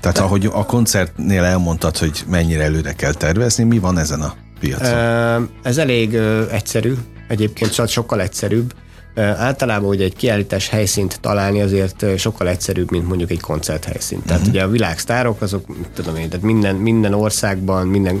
Tehát 0.00 0.16
De... 0.16 0.22
ahogy 0.22 0.46
a 0.46 0.64
koncertnél 0.64 1.42
elmondtad, 1.42 1.96
hogy 1.96 2.24
mennyire 2.28 2.62
előre 2.62 2.92
kell 2.92 3.12
tervezni, 3.12 3.64
mi 3.64 3.78
van 3.78 3.98
ezen 3.98 4.20
a 4.20 4.34
piacon? 4.60 5.50
Ez 5.62 5.78
elég 5.78 6.14
egyszerű, 6.50 6.94
egyébként 7.28 7.88
sokkal 7.88 8.20
egyszerűbb. 8.20 8.74
Általában 9.18 9.88
ugye 9.88 10.04
egy 10.04 10.16
kiállítás 10.16 10.68
helyszínt 10.68 11.20
találni 11.20 11.60
azért 11.60 12.18
sokkal 12.18 12.48
egyszerűbb, 12.48 12.90
mint 12.90 13.08
mondjuk 13.08 13.30
egy 13.30 13.40
koncerthelyszínt. 13.40 14.24
Tehát 14.24 14.40
uh-huh. 14.40 14.54
ugye 14.54 14.64
a 14.64 14.68
világsztárok, 14.68 15.40
azok, 15.40 15.64
tudom 15.94 16.16
én, 16.16 16.28
tehát 16.28 16.44
minden, 16.44 16.76
minden 16.76 17.14
országban, 17.14 17.86
minden 17.86 18.20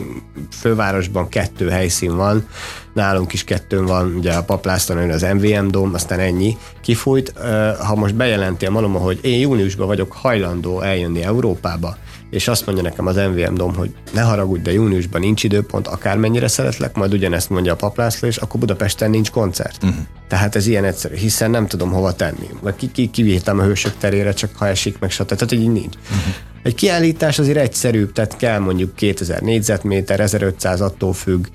fővárosban 0.50 1.28
kettő 1.28 1.68
helyszín 1.68 2.16
van, 2.16 2.48
nálunk 2.94 3.32
is 3.32 3.44
kettőn 3.44 3.84
van, 3.84 4.14
ugye 4.18 4.32
a 4.32 4.42
paplászton 4.42 5.10
az 5.10 5.22
MVM 5.22 5.68
Dom, 5.68 5.94
aztán 5.94 6.18
ennyi 6.18 6.56
kifújt. 6.82 7.32
Ha 7.78 7.94
most 7.94 8.14
bejelenti 8.14 8.66
a 8.66 8.70
Maloma, 8.70 8.98
hogy 8.98 9.18
én 9.22 9.40
júniusban 9.40 9.86
vagyok 9.86 10.12
hajlandó 10.12 10.80
eljönni 10.80 11.22
Európába, 11.22 11.96
és 12.30 12.48
azt 12.48 12.66
mondja 12.66 12.84
nekem 12.84 13.06
az 13.06 13.16
MVM 13.16 13.54
Dom, 13.54 13.74
hogy 13.74 13.90
ne 14.12 14.20
haragudj, 14.20 14.62
de 14.62 14.72
júniusban 14.72 15.20
nincs 15.20 15.44
időpont, 15.44 15.86
akármennyire 15.86 16.48
szeretlek, 16.48 16.96
majd 16.96 17.12
ugyanezt 17.12 17.50
mondja 17.50 17.72
a 17.72 17.76
paplászló, 17.76 18.28
és 18.28 18.36
akkor 18.36 18.60
Budapesten 18.60 19.10
nincs 19.10 19.30
koncert. 19.30 19.82
Uh-huh. 19.82 19.98
Tehát 20.28 20.56
ez 20.56 20.66
ilyen 20.66 20.84
egyszerű, 20.84 21.14
hiszen 21.14 21.50
nem 21.50 21.66
tudom 21.66 21.90
hova 21.90 22.12
tenni. 22.12 22.48
Vagy 22.60 22.76
ki, 22.76 22.90
ki, 22.92 23.10
kivihetem 23.10 23.58
a 23.58 23.62
hősök 23.62 23.96
terére, 23.98 24.32
csak 24.32 24.50
ha 24.56 24.66
esik, 24.66 24.98
meg 24.98 25.10
stb. 25.10 25.26
Tehát, 25.26 25.48
hogy 25.48 25.60
így 25.60 25.72
nincs. 25.72 25.94
Uh-huh. 25.94 26.34
Egy 26.62 26.74
kiállítás 26.74 27.38
azért 27.38 27.58
egyszerűbb, 27.58 28.12
tehát 28.12 28.36
kell 28.36 28.58
mondjuk 28.58 28.94
2000 28.94 29.42
négyzetméter, 29.42 30.20
1500 30.20 30.80
attól 30.80 31.12
függ. 31.12 31.46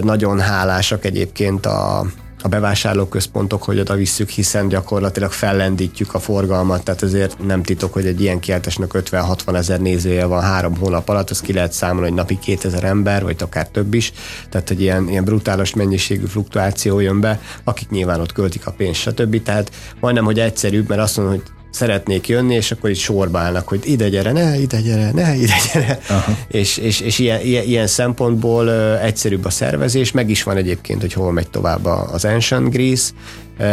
Nagyon 0.00 0.40
hálásak 0.40 1.04
egyébként 1.04 1.66
a, 1.66 2.06
a 2.42 2.48
bevásárlóközpontok, 2.48 3.62
hogy 3.62 3.78
oda 3.78 3.94
visszük, 3.94 4.28
hiszen 4.28 4.68
gyakorlatilag 4.68 5.32
fellendítjük 5.32 6.14
a 6.14 6.18
forgalmat, 6.18 6.84
tehát 6.84 7.02
ezért 7.02 7.46
nem 7.46 7.62
titok, 7.62 7.92
hogy 7.92 8.06
egy 8.06 8.20
ilyen 8.20 8.40
kiáltásnak 8.40 8.90
50-60 8.94 9.56
ezer 9.56 9.80
nézője 9.80 10.24
van 10.24 10.42
három 10.42 10.76
hónap 10.76 11.08
alatt, 11.08 11.30
az 11.30 11.40
ki 11.40 11.52
lehet 11.52 11.72
számolni, 11.72 12.08
hogy 12.08 12.16
napi 12.16 12.38
2000 12.38 12.84
ember, 12.84 13.22
vagy 13.22 13.36
akár 13.38 13.68
több 13.68 13.94
is, 13.94 14.12
tehát 14.48 14.68
hogy 14.68 14.80
ilyen, 14.80 15.08
ilyen 15.08 15.24
brutális 15.24 15.74
mennyiségű 15.74 16.26
fluktuáció 16.26 17.00
jön 17.00 17.20
be, 17.20 17.40
akik 17.64 17.90
nyilván 17.90 18.20
ott 18.20 18.32
költik 18.32 18.66
a 18.66 18.70
pénzt, 18.70 19.00
stb. 19.00 19.42
Tehát 19.42 19.70
majdnem, 20.00 20.24
hogy 20.24 20.38
egyszerűbb, 20.38 20.88
mert 20.88 21.00
azt 21.00 21.16
mondom, 21.16 21.34
hogy 21.34 21.59
szeretnék 21.70 22.28
jönni, 22.28 22.54
és 22.54 22.70
akkor 22.70 22.90
itt 22.90 22.96
sorba 22.96 23.38
állnak, 23.38 23.68
hogy 23.68 23.80
ide 23.84 24.08
gyere, 24.08 24.32
ne, 24.32 24.58
ide 24.58 24.80
gyere, 24.80 25.10
ne, 25.10 25.34
ide 25.34 25.54
gyere. 25.72 25.98
Aha. 26.08 26.36
És, 26.48 26.76
és, 26.76 27.00
és 27.00 27.18
ilyen, 27.18 27.40
ilyen, 27.40 27.64
ilyen 27.64 27.86
szempontból 27.86 28.66
uh, 28.66 29.04
egyszerűbb 29.04 29.44
a 29.44 29.50
szervezés, 29.50 30.12
meg 30.12 30.30
is 30.30 30.42
van 30.42 30.56
egyébként, 30.56 31.00
hogy 31.00 31.12
hol 31.12 31.32
megy 31.32 31.50
tovább 31.50 31.84
az 31.84 32.24
Ancient 32.24 32.70
Greece, 32.70 33.10
uh, 33.58 33.66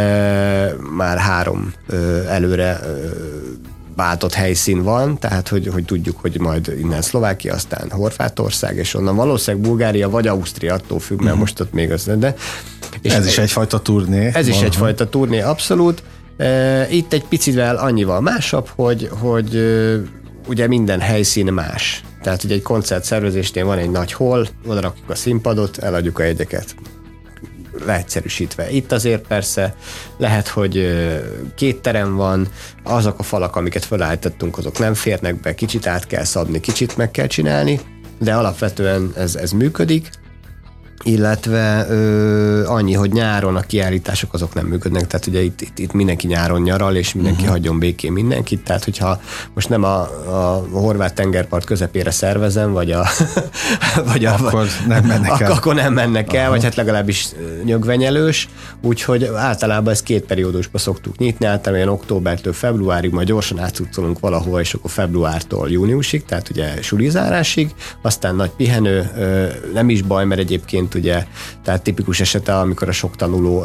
már 0.96 1.18
három 1.18 1.72
uh, 1.88 1.96
előre 2.28 2.80
váltott 3.96 4.34
helyszín 4.34 4.82
van, 4.82 5.18
tehát 5.18 5.48
hogy, 5.48 5.66
hogy 5.72 5.84
tudjuk, 5.84 6.18
hogy 6.20 6.40
majd 6.40 6.74
innen 6.80 7.02
Szlovákia, 7.02 7.54
aztán 7.54 7.90
Horvátország, 7.90 8.76
és 8.76 8.94
onnan 8.94 9.16
valószínűleg 9.16 9.66
Bulgária 9.66 10.10
vagy 10.10 10.26
Ausztria, 10.26 10.74
attól 10.74 10.98
függ, 10.98 11.16
mert 11.16 11.24
uh-huh. 11.26 11.40
most 11.40 11.60
ott 11.60 11.72
még 11.72 11.92
az, 11.92 12.10
de... 12.18 12.34
És 13.02 13.12
ez 13.12 13.26
is 13.26 13.38
egyfajta 13.38 13.78
turné. 13.80 14.30
Ez 14.34 14.48
is 14.48 14.60
egyfajta 14.60 15.08
turné, 15.08 15.40
abszolút. 15.40 16.02
Itt 16.90 17.12
egy 17.12 17.24
picivel 17.24 17.76
annyival 17.76 18.20
másabb, 18.20 18.68
hogy, 18.74 19.08
hogy 19.20 19.56
ugye 20.48 20.66
minden 20.66 21.00
helyszín 21.00 21.52
más. 21.52 22.02
Tehát 22.22 22.44
ugye 22.44 22.54
egy 22.54 22.62
koncert 22.62 23.04
szervezésnél 23.04 23.64
van 23.64 23.78
egy 23.78 23.90
nagy 23.90 24.12
hol, 24.12 24.48
oda 24.66 24.80
rakjuk 24.80 25.10
a 25.10 25.14
színpadot, 25.14 25.78
eladjuk 25.78 26.18
a 26.18 26.22
jegyeket 26.22 26.74
leegyszerűsítve. 27.86 28.70
Itt 28.70 28.92
azért 28.92 29.26
persze 29.26 29.74
lehet, 30.16 30.48
hogy 30.48 30.96
két 31.54 31.80
terem 31.80 32.16
van, 32.16 32.48
azok 32.84 33.18
a 33.18 33.22
falak, 33.22 33.56
amiket 33.56 33.84
felállítottunk, 33.84 34.58
azok 34.58 34.78
nem 34.78 34.94
férnek 34.94 35.40
be, 35.40 35.54
kicsit 35.54 35.86
át 35.86 36.06
kell 36.06 36.24
szabni, 36.24 36.60
kicsit 36.60 36.96
meg 36.96 37.10
kell 37.10 37.26
csinálni, 37.26 37.80
de 38.18 38.34
alapvetően 38.34 39.12
ez, 39.16 39.34
ez 39.34 39.50
működik 39.50 40.10
illetve 41.02 41.86
ö, 41.88 42.66
annyi, 42.66 42.92
hogy 42.92 43.12
nyáron 43.12 43.56
a 43.56 43.60
kiállítások 43.60 44.34
azok 44.34 44.54
nem 44.54 44.66
működnek, 44.66 45.06
tehát 45.06 45.26
ugye 45.26 45.42
itt, 45.42 45.60
itt, 45.60 45.78
itt 45.78 45.92
mindenki 45.92 46.26
nyáron 46.26 46.60
nyaral, 46.60 46.96
és 46.96 47.14
mindenki 47.14 47.38
uh-huh. 47.38 47.54
hagyjon 47.56 47.78
békén 47.78 48.12
mindenkit, 48.12 48.64
tehát 48.64 48.84
hogyha 48.84 49.20
most 49.54 49.68
nem 49.68 49.84
a, 49.84 50.00
a 50.26 50.62
horvát 50.72 51.14
tengerpart 51.14 51.64
közepére 51.64 52.10
szervezem, 52.10 52.72
vagy 52.72 52.90
a... 52.90 53.06
vagy 54.12 54.24
a 54.24 54.34
akkor 54.34 54.66
nem 54.88 55.04
mennek 55.04 55.40
el. 55.40 55.52
Akkor 55.52 55.74
nem 55.74 55.92
mennek 55.92 56.32
el, 56.32 56.38
uh-huh. 56.38 56.54
vagy 56.54 56.64
hát 56.64 56.74
legalábbis 56.74 57.28
nyögvenyelős, 57.64 58.48
úgyhogy 58.82 59.24
általában 59.24 59.92
ezt 59.92 60.02
két 60.02 60.24
periódusba 60.24 60.78
szoktuk 60.78 61.18
nyitni, 61.18 61.46
általában 61.46 61.76
ilyen 61.76 61.88
októbertől 61.88 62.52
februárig, 62.52 63.10
majd 63.10 63.26
gyorsan 63.26 63.58
átcucolunk 63.58 64.18
valahol, 64.18 64.60
és 64.60 64.74
akkor 64.74 64.90
februártól 64.90 65.70
júniusig, 65.70 66.24
tehát 66.24 66.50
ugye 66.50 66.82
sulizárásig, 66.82 67.74
aztán 68.02 68.34
nagy 68.34 68.50
pihenő, 68.50 69.10
nem 69.72 69.88
is 69.88 70.02
baj, 70.02 70.24
mert 70.24 70.40
egyébként 70.40 70.87
ugye, 70.94 71.24
tehát 71.64 71.82
tipikus 71.82 72.20
esete, 72.20 72.58
amikor 72.58 72.88
a 72.88 72.92
sok 72.92 73.16
tanuló 73.16 73.64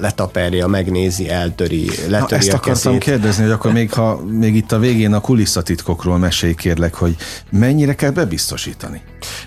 letaperja, 0.00 0.66
megnézi, 0.66 1.28
eltöri, 1.28 1.86
letöri 2.08 2.30
Na, 2.30 2.36
ezt 2.36 2.52
akartam 2.52 2.92
kezét. 2.92 2.98
kérdezni, 2.98 3.42
hogy 3.42 3.52
akkor 3.52 3.72
még, 3.72 3.92
ha 3.92 4.22
még 4.24 4.54
itt 4.54 4.72
a 4.72 4.78
végén 4.78 5.12
a 5.12 5.20
kulisszatitkokról 5.20 6.18
mesélj 6.18 6.54
kérlek, 6.54 6.94
hogy 6.94 7.16
mennyire 7.50 7.94
kell 7.94 8.10
bebiztosítani? 8.10 9.02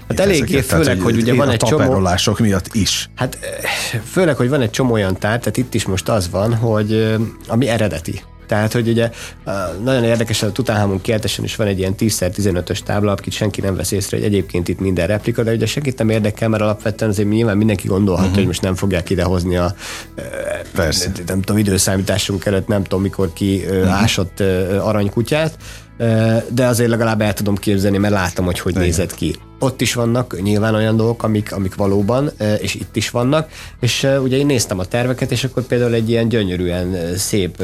Hát 0.08 0.20
eléggé, 0.20 0.62
főleg, 0.62 0.66
tehát, 0.66 0.86
hogy, 0.86 1.02
hogy 1.02 1.18
ugye 1.18 1.34
van 1.34 1.50
egy 1.50 1.58
csomó... 1.58 2.10
miatt 2.40 2.74
is. 2.74 3.10
Hát 3.16 3.38
főleg, 4.12 4.36
hogy 4.36 4.50
van 4.50 4.62
egy 4.62 4.70
csomó 4.70 4.94
olyan 4.94 5.18
tár, 5.18 5.40
tehát 5.40 5.58
itt 5.58 5.74
is 5.74 5.86
most 5.86 6.10
az 6.10 6.30
van, 6.30 6.56
hogy 6.56 7.16
ami 7.48 7.68
eredeti. 7.68 8.22
Tehát, 8.48 8.74
hogy 8.74 8.88
ugye 8.88 9.10
nagyon 9.84 10.04
érdekes, 10.04 10.44
a 10.44 10.52
Tutankhamon 10.52 11.02
kiáltáson 11.02 11.46
is 11.46 11.56
van 11.56 11.68
egy 11.68 11.80
ilyen 11.80 11.96
10x15-ös 12.00 12.80
tábla, 12.80 13.12
akit 13.12 13.34
senki 13.34 13.62
nem 13.62 13.76
vesz 13.76 13.92
észre, 13.92 14.18
hogy 14.18 14.26
egyébként 14.26 14.68
itt 14.68 14.80
minden 14.80 15.08
replika, 15.08 15.44
de 15.44 15.52
ugye 15.52 15.66
senkit 15.66 15.98
nem 15.98 16.10
érdekel, 16.10 16.50
mert 16.50 16.64
alapvetően 16.64 17.12
azért 17.12 17.30
nyilván 17.30 17.58
mindenki 17.58 17.88
gondolhat, 17.88 18.22
uh-huh. 18.22 18.38
hogy 18.38 18.46
most 18.46 18.62
nem 18.62 18.76
fogják 18.76 19.10
idehozni 19.10 19.56
a 19.56 19.76
Persze. 20.76 21.12
nem 21.26 21.42
tudom, 21.42 21.58
időszámításunk 21.58 22.46
előtt 22.46 22.68
nem 22.68 22.84
tudom, 22.84 23.02
mikor 23.02 23.34
ki 23.34 23.64
uh-huh. 23.68 24.02
ásott 24.02 24.40
aranykutyát, 24.80 25.58
de 26.50 26.66
azért 26.66 26.90
legalább 26.90 27.22
el 27.22 27.34
tudom 27.34 27.56
képzelni, 27.56 27.98
mert 27.98 28.14
látom, 28.14 28.46
hogy 28.46 28.60
hogy 28.60 28.72
Igen. 28.72 28.84
nézett 28.84 29.16
ki. 29.16 29.36
Ott 29.60 29.82
is 29.82 29.94
vannak 29.94 30.42
nyilván 30.42 30.76
olyan 30.76 30.96
dolgok, 30.98 31.24
amik, 31.24 31.52
amik 31.52 31.76
valóban, 31.76 32.32
és 32.60 32.76
itt 32.76 32.96
is 32.96 33.10
vannak, 33.10 33.50
és 33.80 34.08
ugye 34.24 34.38
én 34.38 34.46
néztem 34.46 34.80
a 34.80 34.86
terveket, 34.86 35.32
és 35.32 35.44
akkor 35.44 35.64
például 35.64 35.94
egy 35.94 36.10
ilyen 36.10 36.28
gyönyörűen 36.28 37.16
szép 37.18 37.64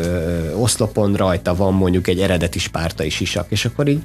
oszlopon 0.56 1.13
rajta 1.13 1.56
van 1.56 1.74
mondjuk 1.74 2.08
egy 2.08 2.20
eredeti 2.20 2.60
spártai 2.60 3.10
sisak, 3.10 3.46
és 3.50 3.65
akkor 3.65 3.88
így 3.88 4.02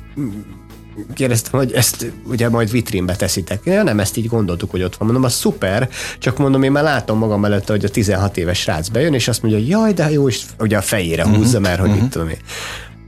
kérdeztem, 1.15 1.61
hogy 1.61 1.73
ezt 1.73 2.13
ugye 2.25 2.49
majd 2.49 2.71
vitrínbe 2.71 3.17
teszitek. 3.17 3.61
Ja, 3.65 3.83
nem, 3.83 4.01
ezt 4.01 4.17
így 4.17 4.27
gondoltuk, 4.27 4.71
hogy 4.71 4.83
ott 4.83 4.97
van. 4.97 5.07
Mondom, 5.07 5.25
az 5.25 5.33
szuper, 5.33 5.89
csak 6.19 6.39
mondom, 6.39 6.63
én 6.63 6.73
már 6.73 6.83
látom 6.83 7.19
magam 7.19 7.41
mellett, 7.41 7.69
hogy 7.69 7.85
a 7.85 7.89
16 7.89 8.37
éves 8.37 8.59
srác 8.59 8.89
bejön, 8.89 9.15
és 9.15 9.29
azt 9.29 9.43
mondja, 9.43 9.79
jaj, 9.79 9.93
de 9.93 10.11
jó, 10.11 10.29
és 10.29 10.43
ugye 10.59 10.77
a 10.77 10.83
fejére 10.83 11.27
húzza, 11.27 11.61
mert 11.61 11.79
hogy 11.79 11.89
uh-huh. 11.89 12.03
mit 12.03 12.13
tudom 12.13 12.29
én. 12.29 12.39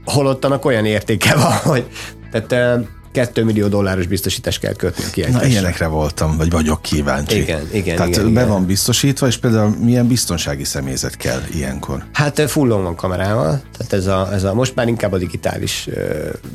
Holottan 0.09 0.51
olyan 0.65 0.85
értéke 0.85 1.35
van, 1.35 1.57
hogy 1.57 1.85
tehát 2.31 2.85
2 3.11 3.43
millió 3.43 3.67
dolláros 3.67 4.07
biztosítást 4.07 4.59
kell 4.59 4.73
kötni 4.73 5.03
a 5.03 5.09
kiejtésre. 5.09 5.41
Na, 5.41 5.47
ilyenekre 5.51 5.87
voltam, 5.87 6.37
vagy 6.37 6.49
vagyok 6.49 6.81
kíváncsi. 6.81 7.41
Igen, 7.41 7.67
igen, 7.71 7.95
Tehát 7.95 8.11
igen, 8.11 8.23
be 8.23 8.29
igen. 8.29 8.47
van 8.47 8.65
biztosítva, 8.65 9.27
és 9.27 9.37
például 9.37 9.75
milyen 9.83 10.07
biztonsági 10.07 10.63
személyzet 10.63 11.17
kell 11.17 11.41
ilyenkor? 11.53 12.05
Hát 12.13 12.41
fullon 12.49 12.83
van 12.83 12.95
kamerával, 12.95 13.61
tehát 13.77 13.93
ez 13.93 14.07
a, 14.07 14.29
ez 14.33 14.43
a, 14.43 14.53
most 14.53 14.75
már 14.75 14.87
inkább 14.87 15.11
a 15.11 15.17
digitális 15.17 15.89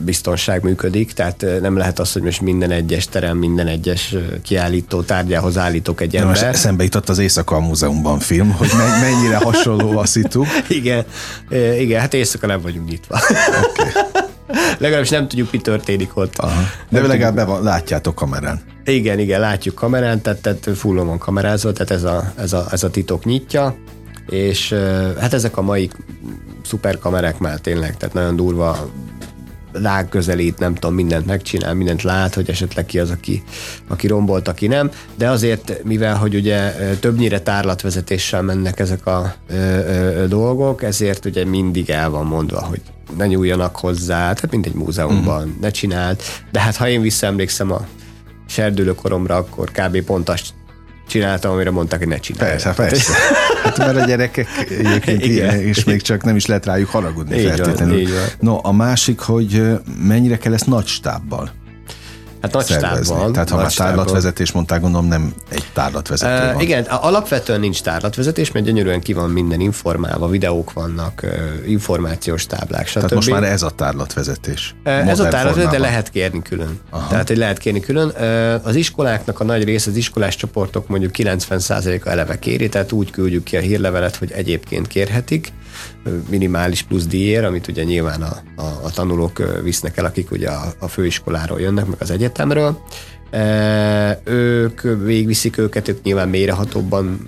biztonság 0.05 0.63
működik, 0.63 1.13
tehát 1.13 1.47
nem 1.61 1.77
lehet 1.77 1.99
az, 1.99 2.13
hogy 2.13 2.23
most 2.23 2.41
minden 2.41 2.71
egyes 2.71 3.07
terem, 3.07 3.37
minden 3.37 3.67
egyes 3.67 4.15
kiállító 4.43 5.03
tárgyához 5.03 5.59
állítok 5.59 6.01
egy 6.01 6.15
ember. 6.15 6.31
Most 6.31 6.43
eszembe 6.43 6.83
jutott 6.83 7.09
az 7.09 7.19
Éjszaka 7.19 7.57
a 7.57 7.61
Múzeumban 7.61 8.19
film, 8.19 8.51
hogy 8.51 8.71
mennyire 9.01 9.37
hasonló 9.37 9.99
a 9.99 10.07
szitu. 10.07 10.45
igen, 10.69 11.05
igen, 11.79 12.01
hát 12.01 12.15
éjszaka 12.15 12.47
nem 12.47 12.61
vagyunk 12.61 12.89
nyitva. 12.89 13.21
Okay. 13.71 13.91
Legalábbis 14.79 15.11
nem 15.11 15.29
tudjuk, 15.29 15.53
mi 15.53 15.59
történik 15.59 16.17
ott. 16.17 16.39
Aha. 16.39 16.63
De 16.89 16.99
nem 16.99 17.09
legalább 17.09 17.35
be 17.35 17.45
van, 17.45 17.63
látjátok 17.63 18.15
kamerán. 18.15 18.61
Igen, 18.85 19.19
igen, 19.19 19.41
látjuk 19.41 19.75
kamerán, 19.75 20.23
tehát, 20.23 20.41
tehát 20.41 20.71
fullon 20.75 21.07
van 21.07 21.19
kamerázva, 21.19 21.73
tehát 21.73 21.91
ez 21.91 22.03
a, 22.03 22.33
ez, 22.37 22.53
a, 22.53 22.67
ez 22.71 22.83
a 22.83 22.91
titok 22.91 23.25
nyitja, 23.25 23.77
és 24.29 24.75
hát 25.21 25.33
ezek 25.33 25.57
a 25.57 25.63
mai 25.63 25.91
szuperkamerák 26.65 27.39
már 27.39 27.59
tényleg, 27.59 27.97
tehát 27.97 28.15
nagyon 28.15 28.37
durva 28.37 28.91
lág 29.73 30.09
közelít, 30.09 30.59
nem 30.59 30.75
tudom, 30.75 30.95
mindent 30.95 31.27
megcsinál, 31.27 31.75
mindent 31.75 32.03
lát, 32.03 32.35
hogy 32.35 32.51
esetleg 32.51 32.87
ki 32.87 32.99
az, 32.99 33.11
aki, 33.11 33.43
aki 33.89 34.07
rombolt, 34.07 34.49
aki 34.49 34.67
nem, 34.67 34.91
de 35.15 35.29
azért, 35.29 35.85
mivel, 35.85 36.17
hogy 36.17 36.35
ugye 36.35 36.73
többnyire 37.01 37.41
tárlatvezetéssel 37.41 38.43
mennek 38.43 38.81
ezek 38.81 39.07
a 39.07 39.35
ö, 39.49 39.55
ö, 39.55 40.27
dolgok, 40.29 40.83
ezért 40.83 41.25
ugye 41.25 41.45
mindig 41.45 41.91
el 41.91 42.11
van 42.11 42.27
mondva, 42.27 42.61
hogy 42.61 42.81
ne 43.17 43.27
nyúljanak 43.27 43.77
hozzá, 43.77 44.19
tehát 44.19 44.51
mint 44.51 44.67
egy 44.67 44.75
múzeumban, 44.75 45.43
uh-huh. 45.43 45.61
ne 45.61 45.71
csinált. 45.71 46.23
De 46.51 46.61
hát 46.61 46.77
ha 46.77 46.89
én 46.89 47.01
visszaemlékszem 47.01 47.73
a 47.73 47.87
serdülőkoromra, 48.47 49.37
akkor 49.37 49.71
kb. 49.71 50.01
pont 50.01 50.29
azt 50.29 50.45
csináltam, 51.09 51.53
amire 51.53 51.71
mondták, 51.71 51.99
hogy 51.99 52.09
ne 52.09 52.19
csinálj. 52.19 52.51
Persze, 52.51 52.73
persze. 52.73 53.13
Hát 53.65 53.79
mert 53.79 53.97
a 53.97 54.05
gyerekek 54.05 54.49
egyébként 54.69 55.25
ilyen, 55.25 55.61
és 55.61 55.85
még 55.85 56.03
csak 56.03 56.25
nem 56.25 56.37
is 56.37 56.47
lehet 56.47 56.67
rájuk 56.67 56.89
haragudni 56.89 57.39
így 57.39 57.47
feltétlenül. 57.47 57.95
Van, 57.95 58.03
így 58.03 58.13
van. 58.13 58.23
No, 58.41 58.59
a 58.63 58.73
másik, 58.73 59.21
hogy 59.21 59.63
mennyire 60.07 60.39
kell 60.39 60.53
ezt 60.53 60.67
nagy 60.67 60.87
stábbal 60.87 61.51
Hát 62.45 62.53
nagy 62.53 62.67
stábban. 62.67 63.33
Tehát 63.33 63.49
ha 63.49 63.57
már 63.57 63.73
tárlatvezetés 63.73 64.53
mondták, 64.53 64.81
gondolom 64.81 65.07
nem 65.07 65.35
egy 65.49 65.65
tárlatvezető 65.73 66.47
uh, 66.47 66.53
van. 66.53 66.63
Igen, 66.63 66.85
alapvetően 66.85 67.61
nincs 67.61 67.83
tárlatvezetés, 67.83 68.53
mert 68.53 68.67
gyönyörűen 68.67 69.01
ki 69.01 69.13
van 69.13 69.31
minden 69.31 69.61
informálva, 69.61 70.29
videók 70.29 70.73
vannak, 70.73 71.27
információs 71.67 72.47
táblák, 72.47 72.87
stb. 72.87 72.95
Tehát 72.95 73.15
most 73.15 73.31
már 73.31 73.45
ez 73.45 73.63
a 73.63 73.71
tárlatvezetés. 73.71 74.75
Uh, 74.85 75.09
ez 75.09 75.21
a 75.21 75.29
tárlatvezetés, 75.29 75.79
de 75.79 75.85
lehet 75.85 76.11
kérni 76.11 76.43
külön. 76.43 76.81
Aha. 76.91 77.09
Tehát, 77.09 77.29
hogy 77.29 77.37
lehet 77.37 77.59
kérni 77.59 77.81
külön. 77.81 78.09
Uh, 78.09 78.67
az 78.67 78.75
iskoláknak 78.75 79.41
a 79.41 79.45
nagy 79.45 79.65
része, 79.65 79.91
az 79.91 79.97
iskolás 79.97 80.37
csoportok 80.37 80.89
mondjuk 80.89 81.13
90%-a 81.17 82.09
eleve 82.09 82.39
kéri, 82.39 82.69
tehát 82.69 82.93
úgy 82.93 83.11
küldjük 83.11 83.45
ki 83.45 83.57
a 83.57 83.61
hírlevelet, 83.61 84.17
hogy 84.17 84.31
egyébként 84.33 84.87
kérhetik 84.87 85.53
minimális 86.31 86.83
plusz 86.83 87.07
díjért, 87.07 87.45
amit 87.45 87.69
ugye 87.69 87.85
nyilván 87.85 88.23
a, 88.23 88.63
a, 88.63 88.65
a 88.83 88.91
tanulók 88.91 89.63
visznek 89.63 89.97
el, 89.97 90.05
akik 90.05 90.31
ugye 90.31 90.49
a, 90.49 90.73
a 90.79 90.89
főiskoláról 90.89 91.61
jönnek, 91.61 91.87
meg 91.87 91.97
az 92.01 92.11
egyetemről. 92.11 92.79
E, 93.31 94.21
ők 94.25 94.81
végviszik 94.81 95.59
őket, 95.59 95.89
ők 95.89 96.03
nyilván 96.03 96.29
mélyrehatóbban 96.29 97.21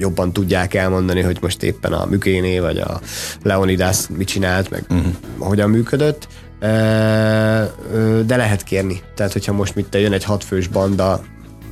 jobban 0.00 0.32
tudják 0.32 0.74
elmondani, 0.74 1.20
hogy 1.20 1.38
most 1.40 1.62
éppen 1.62 1.92
a 1.92 2.06
Mükéné 2.06 2.58
vagy 2.58 2.78
a 2.78 3.00
Leonidas 3.42 4.08
mit 4.16 4.28
csinált, 4.28 4.70
meg 4.70 4.84
uh-huh. 4.90 5.12
hogyan 5.38 5.70
működött. 5.70 6.28
De 8.26 8.36
lehet 8.36 8.62
kérni. 8.62 9.00
Tehát, 9.14 9.32
hogyha 9.32 9.52
most 9.52 9.74
mit 9.74 9.94
jön 9.94 10.12
egy 10.12 10.24
hatfős 10.24 10.68
banda, 10.68 11.22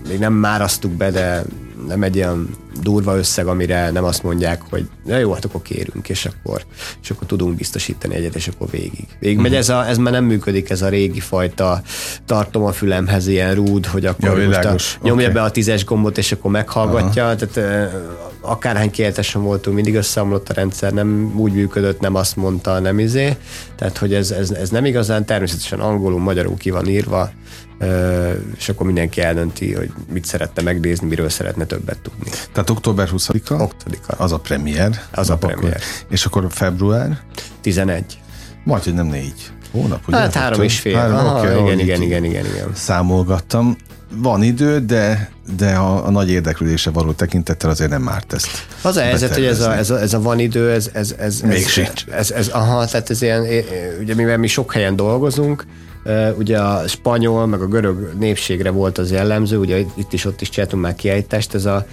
még 0.08 0.18
nem 0.18 0.32
márasztuk 0.32 0.92
be, 0.92 1.10
de 1.10 1.42
nem 1.88 2.02
egy 2.02 2.16
olyan 2.16 2.56
durva 2.82 3.16
összeg, 3.16 3.46
amire 3.46 3.90
nem 3.90 4.04
azt 4.04 4.22
mondják, 4.22 4.62
hogy 4.70 4.88
na 5.04 5.16
jó, 5.16 5.32
hát 5.32 5.44
akkor 5.44 5.62
kérünk, 5.62 6.08
és 6.08 6.24
akkor, 6.24 6.62
és 7.02 7.10
akkor 7.10 7.26
tudunk 7.26 7.56
biztosítani 7.56 8.14
egyet, 8.14 8.34
és 8.34 8.48
akkor 8.48 8.70
végig. 8.70 9.06
Végig 9.18 9.38
megy 9.38 9.54
ez, 9.54 9.68
a, 9.68 9.88
ez 9.88 9.98
már 9.98 10.12
nem 10.12 10.24
működik, 10.24 10.70
ez 10.70 10.82
a 10.82 10.88
régi 10.88 11.20
fajta 11.20 11.82
tartom 12.26 12.64
a 12.64 12.72
fülemhez 12.72 13.26
ilyen 13.26 13.54
rúd, 13.54 13.86
hogy 13.86 14.06
akkor 14.06 14.38
ja, 14.40 14.46
most 14.46 14.64
a, 14.64 14.74
nyomja 15.02 15.22
okay. 15.22 15.34
be 15.34 15.42
a 15.42 15.50
tízes 15.50 15.84
gombot, 15.84 16.18
és 16.18 16.32
akkor 16.32 16.50
meghallgatja. 16.50 17.24
Aha. 17.24 17.34
Tehát 17.34 17.92
akárhány 18.40 18.90
kiáltáson 18.90 19.42
voltunk, 19.42 19.76
mindig 19.76 19.94
összeomlott 19.94 20.48
a 20.48 20.52
rendszer, 20.52 20.92
nem 20.92 21.32
úgy 21.36 21.52
működött, 21.52 22.00
nem 22.00 22.14
azt 22.14 22.36
mondta, 22.36 22.78
nem 22.78 22.98
izé. 22.98 23.36
Tehát, 23.76 23.98
hogy 23.98 24.14
ez, 24.14 24.30
ez, 24.30 24.50
ez 24.50 24.70
nem 24.70 24.84
igazán, 24.84 25.24
természetesen 25.24 25.80
angolul, 25.80 26.20
magyarul 26.20 26.56
ki 26.56 26.70
van 26.70 26.88
írva, 26.88 27.30
és 28.56 28.68
akkor 28.68 28.86
mindenki 28.86 29.20
eldönti, 29.20 29.74
hogy 29.74 29.92
mit 30.12 30.24
szeretne 30.24 30.62
megnézni, 30.62 31.06
miről 31.06 31.28
szeretne 31.28 31.64
többet 31.64 31.98
tudni. 31.98 32.30
Tehát 32.52 32.70
október 32.70 33.08
20-a? 33.12 33.54
20 33.54 33.70
Az 34.06 34.32
a 34.32 34.38
premier. 34.38 35.00
Az 35.10 35.30
a 35.30 35.36
premier. 35.36 35.72
Akkor. 35.74 36.06
És 36.08 36.24
akkor 36.24 36.46
február? 36.50 37.18
11. 37.60 38.18
Majd, 38.64 38.82
hogy 38.82 38.94
nem 38.94 39.06
négy 39.06 39.50
hónap, 39.70 40.08
ugye? 40.08 40.16
Hát 40.16 40.34
három 40.34 40.62
és 40.62 40.78
fél. 40.78 40.96
Három, 40.96 41.16
Aha, 41.16 41.38
okay, 41.38 41.62
igen, 41.62 41.78
igen, 41.78 42.02
igen, 42.02 42.24
igen, 42.24 42.44
igen. 42.44 42.70
Számolgattam. 42.74 43.76
Van 44.14 44.42
idő, 44.42 44.78
de, 44.78 45.30
de 45.56 45.74
a, 45.74 46.06
a 46.06 46.10
nagy 46.10 46.30
érdeklődése 46.30 46.90
való 46.90 47.12
tekintettel 47.12 47.70
azért 47.70 47.90
nem 47.90 48.08
árt 48.08 48.32
ezt. 48.32 48.48
Az 48.82 48.96
a 48.96 49.00
helyzet, 49.00 49.34
hogy 49.34 49.44
ez 49.44 49.60
a, 49.60 49.76
ez, 49.76 49.90
a, 49.90 50.00
ez 50.00 50.14
a 50.14 50.20
van 50.20 50.38
idő, 50.38 50.70
ez, 50.70 50.90
ez, 50.92 51.14
ez, 51.18 51.40
Még 51.40 51.62
ez, 51.62 51.68
sincs. 51.68 52.04
Ez, 52.06 52.14
ez, 52.14 52.30
ez, 52.30 52.48
aha, 52.48 52.86
tehát 52.86 53.10
ez 53.10 53.22
ilyen, 53.22 53.46
ugye 54.00 54.14
mivel 54.14 54.38
mi 54.38 54.46
sok 54.46 54.72
helyen 54.72 54.96
dolgozunk, 54.96 55.66
ugye 56.38 56.58
a 56.58 56.88
spanyol, 56.88 57.46
meg 57.46 57.60
a 57.60 57.66
görög 57.66 58.12
népségre 58.18 58.70
volt 58.70 58.98
az 58.98 59.10
jellemző, 59.10 59.58
ugye 59.58 59.78
itt 59.94 60.12
is 60.12 60.24
ott 60.24 60.40
is 60.40 60.48
csináltunk 60.48 60.82
már 60.82 60.94
kiejtést, 60.94 61.54
ez 61.54 61.64
a 61.64 61.86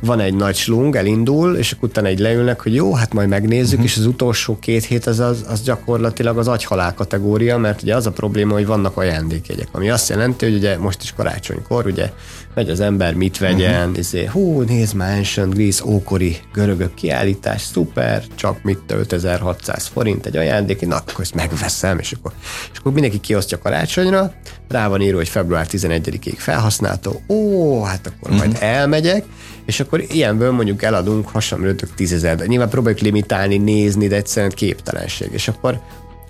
van 0.00 0.20
egy 0.20 0.34
nagy 0.34 0.56
slung, 0.56 0.96
elindul, 0.96 1.56
és 1.56 1.72
akkor 1.72 1.88
utána 1.88 2.06
egy 2.06 2.18
leülnek, 2.18 2.60
hogy 2.60 2.74
jó, 2.74 2.94
hát 2.94 3.12
majd 3.12 3.28
megnézzük, 3.28 3.78
uh-huh. 3.78 3.84
és 3.84 3.96
az 3.96 4.06
utolsó 4.06 4.58
két 4.60 4.84
hét 4.84 5.06
az, 5.06 5.20
az, 5.20 5.44
az 5.48 5.62
gyakorlatilag 5.62 6.38
az 6.38 6.48
agyhalál 6.48 6.94
kategória, 6.94 7.58
mert 7.58 7.82
ugye 7.82 7.94
az 7.94 8.06
a 8.06 8.10
probléma, 8.10 8.52
hogy 8.52 8.66
vannak 8.66 8.96
ajándékjegyek, 8.96 9.68
ami 9.72 9.90
azt 9.90 10.08
jelenti, 10.08 10.44
hogy 10.44 10.54
ugye 10.54 10.78
most 10.78 11.02
is 11.02 11.12
karácsonykor, 11.12 11.86
ugye 11.86 12.10
megy 12.54 12.70
az 12.70 12.80
ember, 12.80 13.14
mit 13.14 13.38
vegyen, 13.38 13.80
uh-huh. 13.80 13.98
izé, 13.98 14.24
hú, 14.24 14.60
nézd 14.60 14.94
már, 14.94 15.16
Ancient 15.16 15.54
Greece, 15.54 15.84
ókori 15.84 16.36
görögök 16.52 16.94
kiállítás, 16.94 17.62
szuper, 17.62 18.24
csak 18.34 18.62
mit 18.62 18.78
5600 18.86 19.86
forint 19.86 20.26
egy 20.26 20.36
ajándék, 20.36 20.86
na 20.86 20.96
akkor 20.96 21.20
ezt 21.20 21.34
megveszem, 21.34 21.98
és 21.98 22.12
akkor, 22.12 22.32
és 22.72 22.78
akkor 22.78 22.92
mindenki 22.92 23.20
kiosztja 23.20 23.58
karácsonyra, 23.58 24.32
rá 24.68 24.88
van 24.88 25.00
írva, 25.00 25.16
hogy 25.16 25.28
február 25.28 25.66
11-ig 25.70 26.34
felhasználható, 26.36 27.22
ó, 27.28 27.82
hát 27.82 28.06
akkor 28.06 28.30
uh-huh. 28.30 28.38
majd 28.38 28.56
elmegyek, 28.60 29.24
és 29.66 29.80
akkor 29.80 30.04
ilyenből 30.08 30.50
mondjuk 30.50 30.82
eladunk 30.82 31.28
hasonlítok 31.28 31.94
tízezer, 31.94 32.38
nyilván 32.38 32.68
próbáljuk 32.68 33.00
limitálni, 33.00 33.56
nézni, 33.56 34.06
de 34.06 34.16
egyszerűen 34.16 34.52
képtelenség. 34.54 35.28
És 35.32 35.48
akkor 35.48 35.80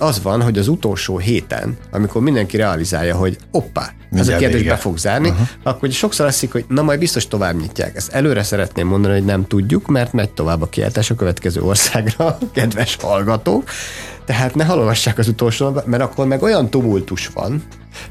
az 0.01 0.23
van, 0.23 0.43
hogy 0.43 0.59
az 0.59 0.69
utolsó 0.69 1.19
héten, 1.19 1.77
amikor 1.91 2.23
mindenki 2.23 2.57
realizálja, 2.57 3.17
hogy 3.17 3.37
oppá, 3.51 3.93
ez 4.13 4.29
a 4.29 4.37
kérdés 4.37 4.63
be 4.63 4.77
fog 4.77 4.99
zárni, 4.99 5.29
uh-huh. 5.29 5.49
akkor 5.63 5.91
sokszor 5.91 6.27
azt 6.27 6.47
hogy 6.51 6.65
na 6.69 6.83
majd 6.83 6.99
biztos 6.99 7.29
tovább 7.29 7.61
nyitják. 7.61 7.97
Ezt 7.97 8.13
előre 8.13 8.43
szeretném 8.43 8.87
mondani, 8.87 9.15
hogy 9.15 9.25
nem 9.25 9.47
tudjuk, 9.47 9.87
mert 9.87 10.13
megy 10.13 10.31
tovább 10.31 10.63
a 10.63 10.67
kiáltás 10.67 11.11
a 11.11 11.15
következő 11.15 11.63
országra, 11.63 12.39
kedves 12.53 12.97
hallgatók. 13.01 13.65
Tehát 14.25 14.55
ne 14.55 14.65
halogassák 14.65 15.19
az 15.19 15.29
utolsó, 15.29 15.83
mert 15.85 16.03
akkor 16.03 16.27
meg 16.27 16.43
olyan 16.43 16.71
tumultus 16.71 17.27
van, 17.27 17.63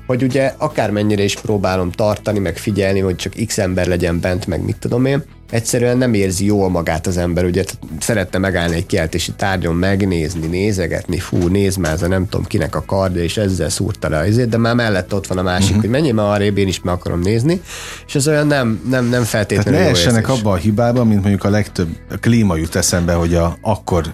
hogy 0.08 0.24
ugye 0.24 0.54
akármennyire 0.58 1.24
is 1.24 1.36
próbálom 1.36 1.92
tartani, 1.92 2.40
meg 2.40 2.58
figyelni, 2.58 3.00
hogy 3.00 3.16
csak 3.16 3.34
x 3.46 3.58
ember 3.58 3.88
legyen 3.88 4.20
bent, 4.20 4.48
meg 4.48 4.64
mit 4.64 4.78
tudom 4.78 5.06
én, 5.06 5.24
egyszerűen 5.50 5.98
nem 5.98 6.14
érzi 6.14 6.46
jól 6.46 6.70
magát 6.70 7.08
az 7.08 7.18
ember, 7.18 7.46
ugye 7.46 7.64
szeretne 8.00 8.40
megállni 8.40 8.76
egy 8.76 8.86
kiáltási 8.86 9.32
tárgyon, 9.32 9.76
megnézni, 9.76 10.48
nézegetni, 10.48 11.20
fú, 11.20 11.48
néz 11.48 11.76
már 11.76 11.92
ez 11.92 12.02
a 12.02 12.08
nem 12.08 12.30
tudom 12.30 12.46
kinek 12.46 12.76
a 12.76 12.84
kardja, 12.86 13.24
és 13.24 13.38
ezzel 13.38 13.70
szúrta 13.70 14.10
le 14.10 14.18
azért, 14.18 14.50
de 14.50 14.58
már 14.58 14.76
mellett 14.76 15.14
ott 15.14 15.28
van 15.28 15.38
a 15.38 15.42
másik, 15.42 15.68
uh-huh. 15.68 15.82
hogy 15.82 15.90
menjél 15.90 16.14
már 16.14 16.26
arrébb, 16.26 16.58
én 16.58 16.68
is 16.68 16.82
meg 16.82 16.94
akarom 16.94 17.20
nézni, 17.20 17.62
és 18.08 18.16
ez 18.16 18.28
olyan 18.28 18.48
nem, 18.48 18.82
nem, 18.90 19.06
nem 19.06 19.24
feltétlenül 19.24 19.80
Tehát 19.80 19.94
ne 19.94 20.00
essenek 20.00 20.30
abba 20.30 20.52
a 20.52 20.56
hibába, 20.56 21.04
mint 21.04 21.22
mondjuk 21.22 21.44
a 21.44 21.50
legtöbb 21.50 21.88
a 22.10 22.16
klíma 22.18 22.56
jut 22.56 22.76
eszembe, 22.76 23.14
hogy 23.14 23.36
a, 23.36 23.58
akkor 23.62 24.14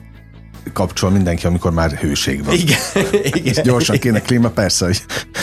kapcsol 0.74 1.10
mindenki, 1.10 1.46
amikor 1.46 1.72
már 1.72 1.92
hőség 1.92 2.46
van. 2.46 2.56
Igen. 2.56 2.78
Igen. 3.24 3.44
És 3.44 3.62
gyorsan 3.62 3.98
kéne 3.98 4.22
klíma, 4.22 4.50
persze, 4.50 4.86
hogy 4.86 5.02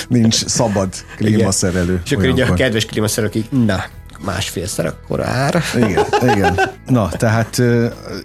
nincs 0.09 0.47
szabad 0.47 0.89
klímaszerelő. 1.17 2.01
És 2.05 2.13
akkor 2.13 2.27
ugye 2.27 2.45
a 2.45 2.55
kedves 2.55 2.87
klímaszerelők 2.87 3.35
így, 3.35 3.47
na, 3.67 3.85
másfélszer 4.25 4.87
akkor 4.87 5.27
ár. 5.27 5.63
Igen, 5.77 6.05
igen. 6.23 6.61
Na, 6.87 7.09
tehát 7.09 7.63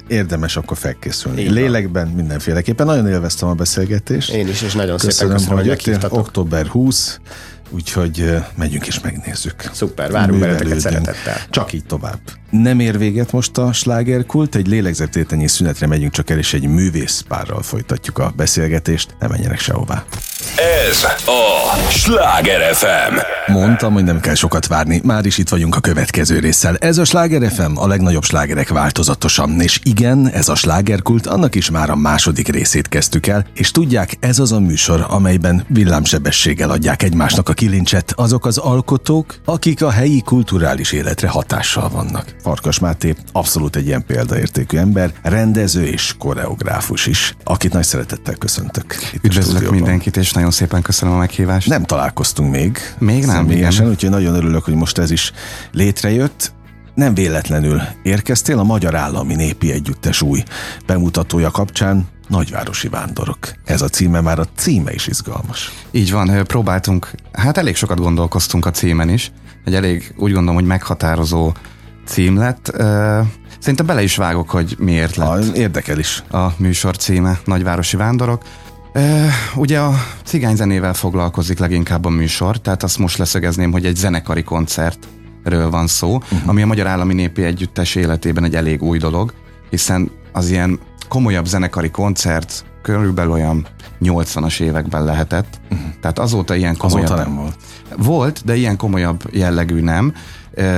érdemes 0.08 0.58
akkor 0.58 0.78
felkészülni. 0.78 1.46
Van. 1.46 1.54
Lélekben 1.54 2.08
mindenféleképpen. 2.08 2.86
Nagyon 2.86 3.08
élveztem 3.08 3.50
a 3.50 3.54
beszélgetést. 3.54 4.32
Én 4.34 4.48
is, 4.48 4.62
és 4.62 4.74
nagyon 4.74 4.98
szépen 4.98 5.16
Köszönöm, 5.16 5.36
köszönöm, 5.36 5.58
hogy 5.58 5.66
jöttél. 5.66 6.00
Október 6.10 6.68
20, 6.68 7.20
úgyhogy 7.70 8.36
megyünk 8.56 8.88
és 8.88 9.00
megnézzük. 9.00 9.70
Szuper, 9.74 10.12
várunk 10.12 10.40
benneteket 10.40 10.80
szeretettel. 10.80 11.38
Csak 11.50 11.74
így 11.74 11.86
tovább. 11.86 12.20
Nem 12.50 12.80
ér 12.80 12.98
véget 12.98 13.32
most 13.32 13.58
a 13.58 13.74
slágerkult, 13.74 14.56
egy 14.56 14.68
lélegzettétennyi 14.68 15.48
szünetre 15.48 15.88
megyünk 15.88 16.12
csak 16.12 16.30
el, 16.30 16.38
és 16.38 16.54
egy 16.54 16.68
művészpárral 16.68 17.62
folytatjuk 17.62 18.18
a 18.18 18.34
beszélgetést. 18.36 19.16
Ne 19.20 19.28
menjenek 19.28 19.60
sehová. 19.60 20.06
Ez 20.58 21.04
a 21.26 21.78
Sláger 21.89 22.74
FM. 22.74 23.15
Mondtam, 23.52 23.93
hogy 23.93 24.04
nem 24.04 24.20
kell 24.20 24.34
sokat 24.34 24.67
várni, 24.67 25.02
már 25.04 25.26
is 25.26 25.38
itt 25.38 25.50
vagyunk 25.50 25.76
a 25.76 25.80
következő 25.80 26.39
résszel. 26.39 26.76
Ez 26.76 26.98
a 26.98 27.06
Sláger 27.06 27.52
FM, 27.52 27.72
a 27.76 27.88
legnagyobb 27.88 28.24
slágerek 28.24 28.70
változatosan. 28.70 29.62
És 29.62 29.80
igen, 29.84 30.30
ez 30.30 30.50
a 30.50 30.56
slágerkult, 30.56 31.28
annak 31.28 31.56
is 31.56 31.70
már 31.70 31.89
a 31.89 31.96
második 31.96 32.48
részét 32.48 32.88
kezdtük 32.88 33.28
el, 33.28 33.46
és 33.54 33.72
tudják, 33.72 34.17
ez 34.20 34.39
az 34.39 34.52
a 34.52 34.60
műsor, 34.60 35.06
amelyben 35.10 35.65
villámsebességgel 35.67 36.70
adják 36.70 37.04
egymásnak 37.04 37.50
a 37.50 37.54
kilincset 37.54 38.13
azok 38.15 38.46
az 38.46 38.58
alkotók, 38.58 39.36
akik 39.46 39.84
a 39.84 39.91
helyi 39.91 40.22
kulturális 40.22 40.91
életre 40.91 41.28
hatással 41.28 41.89
vannak. 41.89 42.36
Farkas 42.41 42.80
Máté 42.80 43.15
abszolút 43.32 43.76
egy 43.76 43.86
ilyen 43.86 44.06
példaértékű 44.06 44.78
ember, 44.78 45.12
rendező 45.22 45.86
és 45.86 46.15
koreográfus 46.17 47.06
is, 47.06 47.36
akit 47.43 47.74
nagy 47.74 47.84
szeretettel 47.84 48.36
köszöntök. 48.36 48.96
Üdvözlök 49.22 49.70
mindenkit, 49.70 50.17
és 50.17 50.32
nagyon 50.32 50.47
szépen 50.52 50.82
köszönöm 50.82 51.14
a 51.14 51.18
meghívást. 51.18 51.70
Nem 51.70 51.84
találkoztunk 51.84 52.52
még. 52.52 52.78
Még 52.98 53.26
nem, 53.26 53.36
Személyesen, 53.36 53.82
igen. 53.82 53.90
úgyhogy 53.90 54.10
nagyon 54.10 54.36
örülök, 54.36 54.64
hogy 54.64 54.74
most 54.76 54.98
ez 54.98 55.12
is 55.12 55.32
létrejött. 55.72 56.52
Nem 56.96 57.14
véletlenül 57.14 57.82
érkeztél 58.04 58.60
a 58.60 58.64
Magyar 58.64 58.96
Állami 58.96 59.36
Népi 59.36 59.72
Együttes 59.72 60.22
új 60.22 60.44
bemutatója 60.86 61.52
kapcsán 61.52 62.08
Nagyvárosi 62.28 62.88
Vándorok. 62.88 63.38
Ez 63.66 63.82
a 63.82 63.88
címe, 63.88 64.22
már 64.22 64.40
a 64.40 64.46
címe 64.56 64.94
is 64.94 65.08
izgalmas. 65.08 65.72
Így 65.92 66.12
van, 66.12 66.44
próbáltunk, 66.48 67.12
hát 67.34 67.58
elég 67.58 67.76
sokat 67.76 68.00
gondolkoztunk 68.00 68.66
a 68.66 68.72
címen 68.72 69.10
is, 69.10 69.32
egy 69.66 69.76
elég 69.76 70.14
úgy 70.18 70.32
gondolom, 70.32 70.56
hogy 70.56 70.66
meghatározó 70.66 71.52
cím 72.06 72.38
lett. 72.38 72.72
Szerintem 73.60 73.86
bele 73.86 74.04
is 74.04 74.16
vágok, 74.16 74.50
hogy 74.50 74.76
miért 74.80 75.16
lett 75.16 75.28
Ah, 75.28 75.58
érdekel 75.58 76.00
is. 76.00 76.24
a 76.32 76.48
műsor 76.58 76.98
címe 76.98 77.40
Nagyvárosi 77.46 77.98
Vándorok. 77.98 78.44
Ugye 79.56 79.80
a 79.80 79.94
cigányzenével 80.24 80.94
foglalkozik 80.94 81.60
leginkább 81.60 82.06
a 82.06 82.10
műsor, 82.10 82.58
tehát 82.58 82.84
azt 82.84 82.98
most 82.98 83.18
leszögezném, 83.18 83.72
hogy 83.72 83.86
egy 83.86 83.96
zenekari 83.96 84.44
koncertről 84.44 85.70
van 85.70 85.88
szó, 85.88 86.16
uh-huh. 86.16 86.40
ami 86.46 86.62
a 86.62 86.66
Magyar 86.66 86.88
Állami 86.88 87.14
Népi 87.14 87.44
Együttes 87.44 87.96
életében 87.96 88.44
egy 88.44 88.56
elég 88.56 88.84
új 88.84 88.98
dolog, 88.98 89.34
hiszen 89.70 90.12
az 90.32 90.50
ilyen 90.50 90.80
komolyabb 91.10 91.46
zenekari 91.46 91.90
koncert 91.90 92.66
körülbelül 92.82 93.32
olyan 93.32 93.68
80-as 94.02 94.60
években 94.60 95.04
lehetett, 95.04 95.60
uh-huh. 95.72 95.88
tehát 96.02 96.20
azóta 96.20 96.56
ilyen 96.56 96.78
komolyabb... 96.78 97.10
Azóta 97.10 97.24
nem 97.24 97.36
volt. 97.36 97.56
Volt, 97.98 98.42
de 98.46 98.56
ilyen 98.56 98.78
komolyabb 98.78 99.24
jellegű 99.32 99.82
nem. 99.82 100.14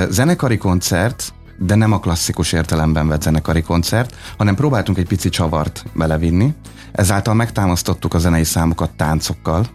Zenekari 0.09 0.57
koncert, 0.57 1.33
de 1.57 1.75
nem 1.75 1.91
a 1.91 1.99
klasszikus 1.99 2.51
értelemben 2.51 3.07
vett 3.07 3.21
zenekari 3.21 3.61
koncert, 3.61 4.15
hanem 4.37 4.55
próbáltunk 4.55 4.97
egy 4.97 5.07
pici 5.07 5.29
csavart 5.29 5.85
belevinni. 5.93 6.53
Ezáltal 6.91 7.33
megtámasztottuk 7.33 8.13
a 8.13 8.17
zenei 8.17 8.43
számokat 8.43 8.91
táncokkal, 8.91 9.65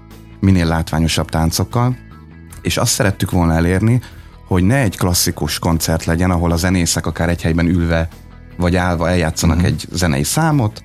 minél 0.41 0.67
látványosabb 0.67 1.29
táncokkal, 1.29 1.97
és 2.63 2.77
azt 2.77 2.93
szerettük 2.93 3.31
volna 3.31 3.55
elérni, 3.55 4.01
hogy 4.47 4.63
ne 4.63 4.77
egy 4.77 4.97
klasszikus 4.97 5.59
koncert 5.59 6.05
legyen, 6.05 6.31
ahol 6.31 6.53
a 6.53 6.57
zenészek 6.57 7.07
akár 7.07 7.29
egy 7.29 7.43
helyben 7.43 7.67
ülve 7.67 8.09
vagy 8.57 8.77
állva 8.77 9.09
eljátszanak 9.09 9.57
uh-huh. 9.57 9.73
egy 9.73 9.87
zenei 9.93 10.23
számot, 10.23 10.85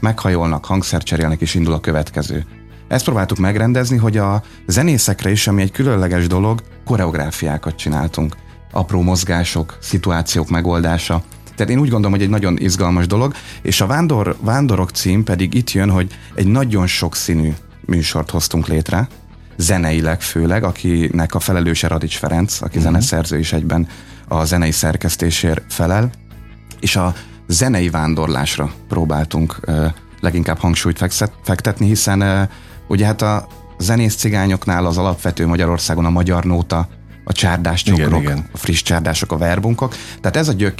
meghajolnak, 0.00 0.64
hangszert 0.64 1.04
cserélnek, 1.04 1.40
és 1.40 1.54
indul 1.54 1.72
a 1.72 1.80
következő. 1.80 2.46
Ezt 2.88 3.04
próbáltuk 3.04 3.38
megrendezni, 3.38 3.96
hogy 3.96 4.16
a 4.16 4.42
zenészekre 4.66 5.30
is, 5.30 5.46
ami 5.46 5.62
egy 5.62 5.70
különleges 5.70 6.26
dolog, 6.26 6.62
koreográfiákat 6.84 7.76
csináltunk. 7.76 8.36
Apró 8.72 9.02
mozgások, 9.02 9.78
szituációk 9.80 10.48
megoldása. 10.48 11.22
Tehát 11.56 11.72
én 11.72 11.78
úgy 11.78 11.88
gondolom, 11.88 12.12
hogy 12.12 12.22
egy 12.22 12.30
nagyon 12.30 12.58
izgalmas 12.58 13.06
dolog, 13.06 13.34
és 13.62 13.80
a 13.80 13.86
Vándor, 13.86 14.36
Vándorok 14.40 14.90
cím 14.90 15.24
pedig 15.24 15.54
itt 15.54 15.70
jön, 15.72 15.90
hogy 15.90 16.18
egy 16.34 16.46
nagyon 16.46 16.86
sokszínű 16.86 17.52
műsort 17.80 18.30
hoztunk 18.30 18.66
létre, 18.66 19.08
zeneileg 19.56 20.22
főleg, 20.22 20.64
akinek 20.64 21.34
a 21.34 21.40
felelőse 21.40 21.88
Radics 21.88 22.16
Ferenc, 22.16 22.60
aki 22.60 22.68
uh-huh. 22.68 22.82
zeneszerző 22.82 23.38
is 23.38 23.52
egyben 23.52 23.88
a 24.28 24.44
zenei 24.44 24.70
szerkesztésért 24.70 25.72
felel, 25.72 26.10
és 26.80 26.96
a 26.96 27.14
zenei 27.48 27.90
vándorlásra 27.90 28.72
próbáltunk 28.88 29.58
ö, 29.60 29.86
leginkább 30.20 30.58
hangsúlyt 30.58 30.98
fekszet- 30.98 31.32
fektetni, 31.42 31.86
hiszen 31.86 32.20
ö, 32.20 32.42
ugye 32.88 33.06
hát 33.06 33.22
a 33.22 33.46
zenész 33.78 34.16
cigányoknál 34.16 34.86
az 34.86 34.98
alapvető 34.98 35.46
Magyarországon 35.46 36.04
a 36.04 36.10
magyar 36.10 36.44
nóta, 36.44 36.88
a 37.24 37.32
csárdás 37.32 37.82
Igen, 37.82 37.98
csokrok, 37.98 38.22
igen. 38.22 38.48
a 38.52 38.56
friss 38.56 38.82
csárdások, 38.82 39.32
a 39.32 39.36
verbunkok. 39.36 39.94
Tehát 40.20 40.36
ez 40.36 40.48
a 40.48 40.52
gyök, 40.52 40.74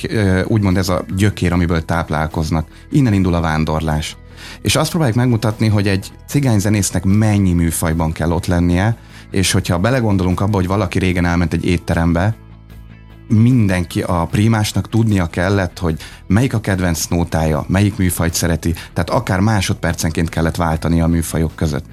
úgymond 0.45 0.77
ez 0.77 0.89
a 0.89 1.05
gyökér, 1.17 1.53
amiből 1.53 1.85
táplálkoznak. 1.85 2.69
Innen 2.91 3.13
indul 3.13 3.35
a 3.35 3.41
vándorlás. 3.41 4.17
És 4.63 4.77
azt 4.77 4.91
próbáljuk 4.91 5.17
megmutatni, 5.17 5.69
hogy 5.69 5.89
egy 5.89 6.13
cigányzenésznek 6.29 7.05
mennyi 7.05 7.53
műfajban 7.53 8.13
kell 8.13 8.31
ott 8.31 8.47
lennie, 8.47 8.97
és 9.31 9.53
hogyha 9.53 9.79
belegondolunk 9.79 10.41
abba, 10.41 10.57
hogy 10.57 10.67
valaki 10.67 10.99
régen 10.99 11.25
elment 11.25 11.53
egy 11.53 11.65
étterembe, 11.65 12.35
mindenki 13.29 14.03
a 14.03 14.27
primásnak 14.31 14.89
tudnia 14.89 15.27
kellett, 15.27 15.79
hogy 15.79 16.01
melyik 16.27 16.55
a 16.55 16.61
kedvenc 16.61 17.07
nótája, 17.07 17.65
melyik 17.69 17.97
műfajt 17.97 18.35
szereti, 18.35 18.73
tehát 18.73 19.11
akár 19.11 19.41
másodpercenként 19.41 20.29
kellett 20.29 20.57
váltani 20.57 21.01
a 21.01 21.07
műfajok 21.07 21.53
között. 21.55 21.85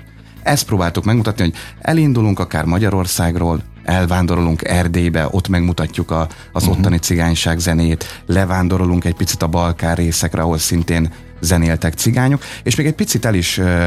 Ezt 0.43 0.65
próbáltuk 0.65 1.03
megmutatni, 1.03 1.43
hogy 1.43 1.53
elindulunk 1.81 2.39
akár 2.39 2.65
Magyarországról, 2.65 3.61
elvándorolunk 3.83 4.63
Erdélybe, 4.63 5.27
ott 5.31 5.47
megmutatjuk 5.47 6.11
a, 6.11 6.27
az 6.51 6.63
uh-huh. 6.63 6.77
ottani 6.77 6.97
cigányság 6.97 7.59
zenét, 7.59 8.23
levándorolunk 8.25 9.05
egy 9.05 9.15
picit 9.15 9.41
a 9.41 9.47
Balkán 9.47 9.95
részekre, 9.95 10.41
ahol 10.41 10.57
szintén 10.57 11.13
zenéltek 11.39 11.93
cigányok, 11.93 12.41
és 12.63 12.75
még 12.75 12.85
egy 12.85 12.95
picit 12.95 13.25
el 13.25 13.33
is 13.33 13.57
ö, 13.57 13.85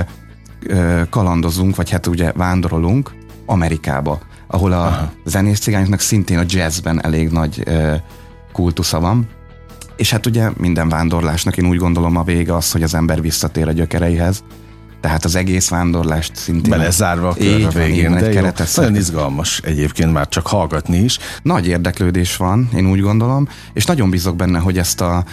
ö, 0.67 1.03
kalandozunk, 1.11 1.77
vagy 1.77 1.91
hát 1.91 2.07
ugye 2.07 2.33
vándorolunk 2.33 3.11
Amerikába, 3.47 4.21
ahol 4.47 4.73
a 4.73 4.87
Aha. 4.87 5.13
zenész 5.25 5.61
cigányoknak 5.61 6.01
szintén 6.01 6.39
a 6.39 6.45
jazzben 6.47 7.05
elég 7.05 7.31
nagy 7.31 7.63
ö, 7.65 7.95
kultusza 8.53 9.01
van. 9.01 9.29
És 9.97 10.11
hát 10.11 10.27
ugye 10.27 10.51
minden 10.57 10.89
vándorlásnak 10.89 11.57
én 11.57 11.67
úgy 11.67 11.79
gondolom 11.79 12.17
a 12.17 12.23
vége 12.23 12.55
az, 12.55 12.73
hogy 12.73 12.83
az 12.83 12.95
ember 12.95 13.21
visszatér 13.21 13.69
a 13.69 13.73
gyökereihez. 13.73 14.45
Tehát 15.05 15.25
az 15.25 15.35
egész 15.35 15.69
vándorlást 15.69 16.37
szintén... 16.37 16.71
Belezárva 16.71 17.29
a 17.29 17.35
kör 17.35 17.59
Így 17.59 17.63
a 17.63 17.69
végén. 17.69 18.11
van, 18.11 18.23
egy 18.23 18.35
keretes 18.35 18.75
Nagyon 18.75 18.97
izgalmas 18.97 19.61
egyébként 19.65 20.13
már 20.13 20.29
csak 20.29 20.47
hallgatni 20.47 20.97
is. 20.97 21.19
Nagy 21.43 21.67
érdeklődés 21.67 22.37
van, 22.37 22.69
én 22.77 22.91
úgy 22.91 23.01
gondolom, 23.01 23.49
és 23.73 23.85
nagyon 23.85 24.11
bízok 24.11 24.37
benne, 24.37 24.59
hogy 24.59 24.79
ezt 24.79 25.01
a 25.01 25.25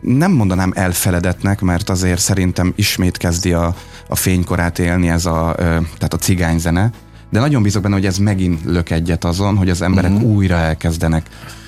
nem 0.00 0.32
mondanám 0.32 0.72
elfeledetnek, 0.74 1.60
mert 1.60 1.90
azért 1.90 2.20
szerintem 2.20 2.72
ismét 2.76 3.16
kezdi 3.16 3.52
a, 3.52 3.74
a 4.08 4.14
fénykorát 4.14 4.78
élni 4.78 5.08
ez 5.08 5.26
a, 5.26 5.54
tehát 5.56 6.14
a 6.14 6.18
cigányzene, 6.18 6.90
de 7.30 7.40
nagyon 7.40 7.62
bízok 7.62 7.82
benne, 7.82 7.94
hogy 7.94 8.06
ez 8.06 8.18
megint 8.18 8.64
lök 8.64 8.90
egyet 8.90 9.24
azon, 9.24 9.56
hogy 9.56 9.70
az 9.70 9.82
emberek 9.82 10.10
uh-huh. 10.10 10.30
újra 10.30 10.56
elkezdenek 10.56 11.26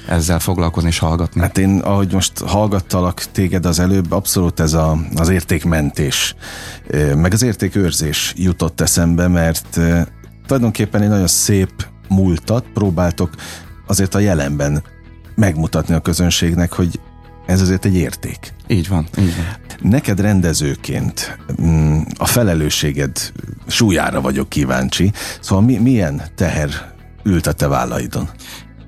ezzel 0.08 0.38
foglalkozni 0.38 0.88
és 0.88 0.98
hallgatni. 0.98 1.40
Hát 1.40 1.58
én, 1.58 1.78
ahogy 1.78 2.12
most 2.12 2.38
hallgattalak 2.38 3.24
téged 3.32 3.66
az 3.66 3.78
előbb, 3.78 4.12
abszolút 4.12 4.60
ez 4.60 4.72
a, 4.72 4.98
az 5.14 5.28
értékmentés, 5.28 6.34
meg 7.14 7.32
az 7.32 7.42
értékőrzés 7.42 8.32
jutott 8.36 8.80
eszembe, 8.80 9.28
mert 9.28 9.80
tulajdonképpen 10.46 11.02
egy 11.02 11.08
nagyon 11.08 11.26
szép 11.26 11.86
múltat 12.08 12.64
próbáltok 12.74 13.30
azért 13.86 14.14
a 14.14 14.18
jelenben 14.18 14.82
megmutatni 15.34 15.94
a 15.94 16.00
közönségnek, 16.00 16.72
hogy 16.72 17.00
ez 17.46 17.60
azért 17.60 17.84
egy 17.84 17.96
érték. 17.96 18.52
Így 18.66 18.88
van, 18.88 19.08
így 19.18 19.36
van. 19.36 19.46
Neked 19.90 20.20
rendezőként 20.20 21.38
mm, 21.62 22.00
a 22.18 22.26
felelősséged 22.26 23.32
súlyára 23.66 24.20
vagyok 24.20 24.48
kíváncsi, 24.48 25.12
szóval 25.40 25.64
mi, 25.64 25.76
milyen 25.76 26.22
teher 26.34 26.92
ült 27.24 27.46
a 27.46 27.52
te 27.52 27.66
vállaidon? 27.66 28.28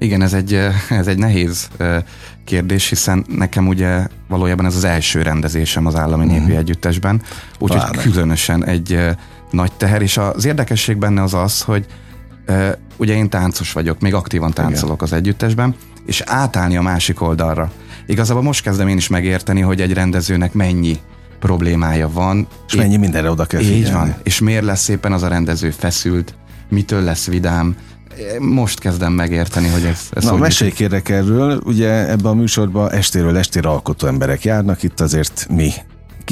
Igen, 0.04 0.22
ez 0.22 0.32
egy, 0.32 0.52
ö, 0.52 0.68
ez 0.88 1.06
egy 1.06 1.18
nehéz 1.18 1.68
ö, 1.76 1.98
kérdés, 2.44 2.88
hiszen 2.88 3.24
nekem 3.28 3.68
ugye 3.68 4.06
valójában 4.28 4.66
ez 4.66 4.76
az 4.76 4.84
első 4.84 5.22
rendezésem 5.22 5.86
az 5.86 5.94
Állami 5.94 6.24
Népi 6.26 6.56
Együttesben, 6.56 7.22
úgyhogy 7.58 7.96
különösen 7.96 8.64
egy 8.64 8.92
ö, 8.92 9.10
nagy 9.50 9.72
teher, 9.72 10.02
és 10.02 10.16
az 10.16 10.44
érdekesség 10.44 10.96
benne 10.96 11.22
az 11.22 11.34
az, 11.34 11.62
hogy 11.62 11.86
ugye 12.96 13.14
én 13.14 13.30
táncos 13.30 13.72
vagyok, 13.72 14.00
még 14.00 14.14
aktívan 14.14 14.52
táncolok 14.52 15.02
az 15.02 15.12
együttesben, 15.12 15.74
és 16.06 16.22
átállni 16.26 16.76
a 16.76 16.82
másik 16.82 17.20
oldalra. 17.20 17.70
Igazából 18.06 18.42
most 18.42 18.62
kezdem 18.62 18.88
én 18.88 18.96
is 18.96 19.08
megérteni, 19.08 19.60
hogy 19.60 19.80
egy 19.80 19.92
rendezőnek 19.92 20.52
mennyi 20.52 20.98
problémája 21.40 22.10
van. 22.10 22.46
És 22.66 22.74
mennyi 22.74 22.96
mindenre 22.96 23.30
oda 23.30 23.44
kell 23.44 23.60
figyelni. 23.60 23.80
Így 23.80 23.92
van. 23.92 24.14
És 24.22 24.40
miért 24.40 24.64
lesz 24.64 24.88
éppen 24.88 25.12
az 25.12 25.22
a 25.22 25.28
rendező 25.28 25.70
feszült, 25.70 26.34
mitől 26.68 27.02
lesz 27.02 27.26
vidám, 27.26 27.76
most 28.38 28.79
kezdem 28.79 29.12
megérteni, 29.12 29.68
hogy 29.68 29.85
ez, 29.85 30.00
ez 30.11 30.24
Na, 30.24 30.37
mesélj 30.37 30.70
kérek 30.70 31.09
erről, 31.09 31.61
ugye 31.64 32.09
ebben 32.09 32.33
a 32.33 32.35
műsorban 32.35 32.90
estéről 32.90 33.37
estére 33.37 33.68
alkotó 33.68 34.07
emberek 34.07 34.44
járnak, 34.44 34.83
itt 34.83 35.00
azért 35.00 35.46
mi 35.50 35.72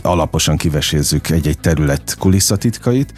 alaposan 0.03 0.57
kivesézzük 0.57 1.31
egy-egy 1.31 1.59
terület 1.59 2.17
kulisszatitkait, 2.19 3.13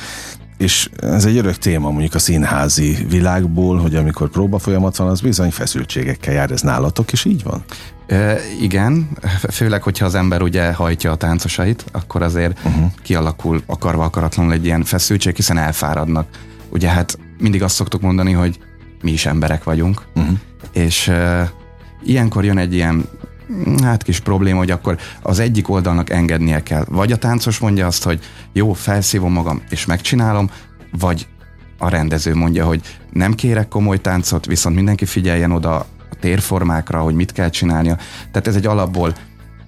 és 0.59 0.91
ez 1.01 1.25
egy 1.25 1.37
örök 1.37 1.57
téma 1.57 1.91
mondjuk 1.91 2.15
a 2.15 2.19
színházi 2.19 3.07
világból, 3.09 3.79
hogy 3.79 3.95
amikor 3.95 4.31
próba 4.31 4.59
folyamat 4.59 4.97
van, 4.97 5.09
az 5.09 5.21
bizony 5.21 5.51
feszültségekkel 5.51 6.35
jár, 6.35 6.51
ez 6.51 6.61
nálatok 6.61 7.13
is 7.13 7.25
így 7.25 7.43
van? 7.43 7.65
E, 8.07 8.37
igen, 8.61 9.09
főleg, 9.51 9.83
hogyha 9.83 10.05
az 10.05 10.15
ember 10.15 10.43
ugye 10.43 10.73
hajtja 10.73 11.11
a 11.11 11.17
táncosait, 11.17 11.85
akkor 11.93 12.23
azért 12.23 12.59
uh-huh. 12.65 12.91
kialakul 13.03 13.63
akarva 13.67 14.05
akaratlanul 14.05 14.53
egy 14.53 14.65
ilyen 14.65 14.85
feszültség, 14.85 15.37
hiszen 15.37 15.59
elfáradnak. 15.59 16.29
Ugye 16.71 16.89
hát 16.89 17.19
mindig 17.45 17.63
azt 17.63 17.75
szoktuk 17.75 18.01
mondani, 18.01 18.33
hogy 18.33 18.59
mi 19.03 19.11
is 19.13 19.27
emberek 19.27 19.65
vagyunk, 19.65 20.03
uh-huh. 20.15 20.39
és 20.73 21.09
e, 21.09 21.53
ilyenkor 22.03 22.45
jön 22.45 22.59
egy 22.59 22.75
ilyen 22.75 23.05
hát 23.83 24.03
kis 24.03 24.21
probléma, 24.21 24.59
hogy 24.59 24.71
akkor 24.71 24.99
az 25.23 25.39
egyik 25.39 25.69
oldalnak 25.69 26.11
engednie 26.11 26.63
kell. 26.63 26.85
Vagy 26.89 27.13
a 27.13 27.17
táncos 27.17 27.59
mondja 27.59 27.87
azt, 27.87 28.03
hogy 28.03 28.21
jó, 28.53 28.73
felszívom 28.73 29.33
magam, 29.33 29.63
és 29.71 29.87
megcsinálom, 29.87 30.51
vagy 30.99 31.27
a 31.79 31.89
rendező 31.89 32.35
mondja, 32.35 32.67
hogy 32.67 32.81
nem 33.13 33.35
kérek 33.35 33.69
komoly 33.69 34.01
táncot, 34.01 34.47
viszont 34.47 34.77
mindenki 34.77 35.05
figyeljen 35.05 35.51
oda 35.51 35.75
a 35.77 35.87
térformákra, 36.21 37.01
hogy 37.01 37.15
mit 37.15 37.33
kell 37.33 37.51
csinálnia. 37.51 37.97
Tehát 38.31 38.47
ez 38.47 38.57
egy 38.57 38.67
alapból 38.67 39.15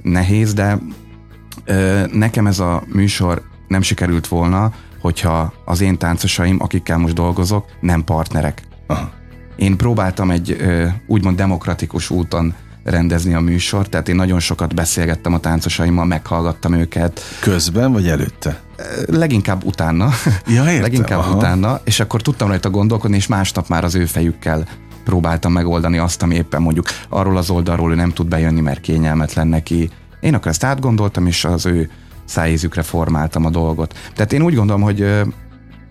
nehéz, 0.02 0.54
de 0.54 0.78
ö, 1.64 2.04
nekem 2.12 2.46
ez 2.46 2.58
a 2.58 2.82
műsor 2.92 3.42
nem 3.68 3.82
sikerült 3.82 4.28
volna, 4.28 4.72
hogyha 5.00 5.52
az 5.64 5.80
én 5.80 5.98
táncosaim, 5.98 6.56
akikkel 6.60 6.98
most 6.98 7.14
dolgozok, 7.14 7.64
nem 7.80 8.04
partnerek. 8.04 8.62
Aha. 8.86 9.10
Én 9.56 9.76
próbáltam 9.76 10.30
egy 10.30 10.56
úgymond 11.06 11.36
demokratikus 11.36 12.10
úton 12.10 12.54
rendezni 12.84 13.34
a 13.34 13.40
műsort, 13.40 13.90
tehát 13.90 14.08
én 14.08 14.14
nagyon 14.14 14.40
sokat 14.40 14.74
beszélgettem 14.74 15.34
a 15.34 15.38
táncosaimmal, 15.38 16.04
meghallgattam 16.04 16.72
őket. 16.72 17.20
Közben 17.40 17.92
vagy 17.92 18.08
előtte? 18.08 18.60
Leginkább 19.06 19.64
utána. 19.64 20.08
Ja, 20.46 20.64
értem, 20.64 20.80
Leginkább 20.80 21.18
aha. 21.18 21.36
utána, 21.36 21.80
és 21.84 22.00
akkor 22.00 22.22
tudtam 22.22 22.48
rajta 22.48 22.70
gondolkodni, 22.70 23.16
és 23.16 23.26
másnap 23.26 23.68
már 23.68 23.84
az 23.84 23.94
ő 23.94 24.04
fejükkel 24.04 24.66
próbáltam 25.04 25.52
megoldani 25.52 25.98
azt, 25.98 26.22
ami 26.22 26.34
éppen 26.34 26.62
mondjuk 26.62 26.86
arról 27.08 27.36
az 27.36 27.50
oldalról 27.50 27.92
ő 27.92 27.94
nem 27.94 28.10
tud 28.10 28.26
bejönni, 28.28 28.60
mert 28.60 28.80
kényelmetlen 28.80 29.46
neki. 29.46 29.90
Én 30.20 30.34
akkor 30.34 30.50
ezt 30.50 30.64
átgondoltam, 30.64 31.26
és 31.26 31.44
az 31.44 31.66
ő 31.66 31.90
szájízükre 32.26 32.82
formáltam 32.82 33.44
a 33.44 33.50
dolgot. 33.50 33.94
Tehát 34.14 34.32
én 34.32 34.42
úgy 34.42 34.54
gondolom, 34.54 34.82
hogy 34.82 35.22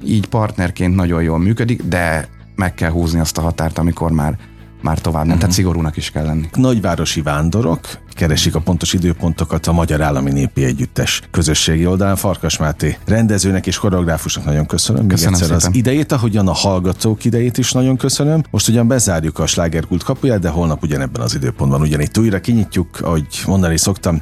így 0.04 0.28
partnerként 0.28 0.96
nagyon 0.96 1.24
jól 1.24 1.40
működik, 1.40 1.84
de 1.84 2.28
meg 2.56 2.74
kell 2.74 2.92
húzni 2.92 3.20
azt 3.20 3.38
a 3.38 3.42
határt, 3.42 3.78
amikor 3.78 4.12
már 4.12 4.38
már 4.82 5.00
tovább 5.00 5.20
nem, 5.20 5.26
uh-huh. 5.26 5.40
tehát 5.40 5.56
szigorúnak 5.56 5.98
is 5.98 6.12
kell 6.12 6.26
lenni. 6.26 6.50
Nagyvárosi 6.54 7.22
vándorok 7.22 7.80
keresik 8.14 8.56
a 8.56 8.60
pontos 8.60 8.94
időpontokat 8.94 9.68
a 9.68 9.72
Magyar 9.72 10.02
Állami 10.02 10.32
Népi 10.32 10.64
Együttes 10.64 11.22
közösségi 11.32 11.86
oldalán. 11.86 12.16
Farkas 12.16 12.58
Máté 12.58 12.98
rendezőnek 13.06 13.68
és 13.68 13.78
koreográfusnak 13.78 14.46
nagyon 14.46 14.66
köszönöm. 14.66 15.02
Még 15.02 15.10
köszönöm 15.10 15.34
egyszer 15.34 15.48
szépen. 15.48 15.70
az 15.70 15.76
idejét, 15.76 16.12
ahogyan 16.12 16.48
a 16.48 16.54
hallgatók 16.54 17.26
idejét 17.26 17.58
is 17.58 17.72
nagyon 17.72 17.98
köszönöm. 17.98 18.44
Most 18.52 18.68
ugyan 18.68 18.88
bezárjuk 18.88 19.40
a 19.40 19.46
slágerkult 19.46 20.04
kapuját, 20.04 20.40
de 20.40 20.50
holnap 20.50 20.84
ugyanebben 20.84 21.22
az 21.22 21.36
időpontban 21.36 21.82
ugyanitt 21.82 22.18
újra 22.18 22.40
kinyitjuk, 22.40 22.88
ahogy 23.02 23.28
mondani 23.46 23.78
szoktam, 23.78 24.22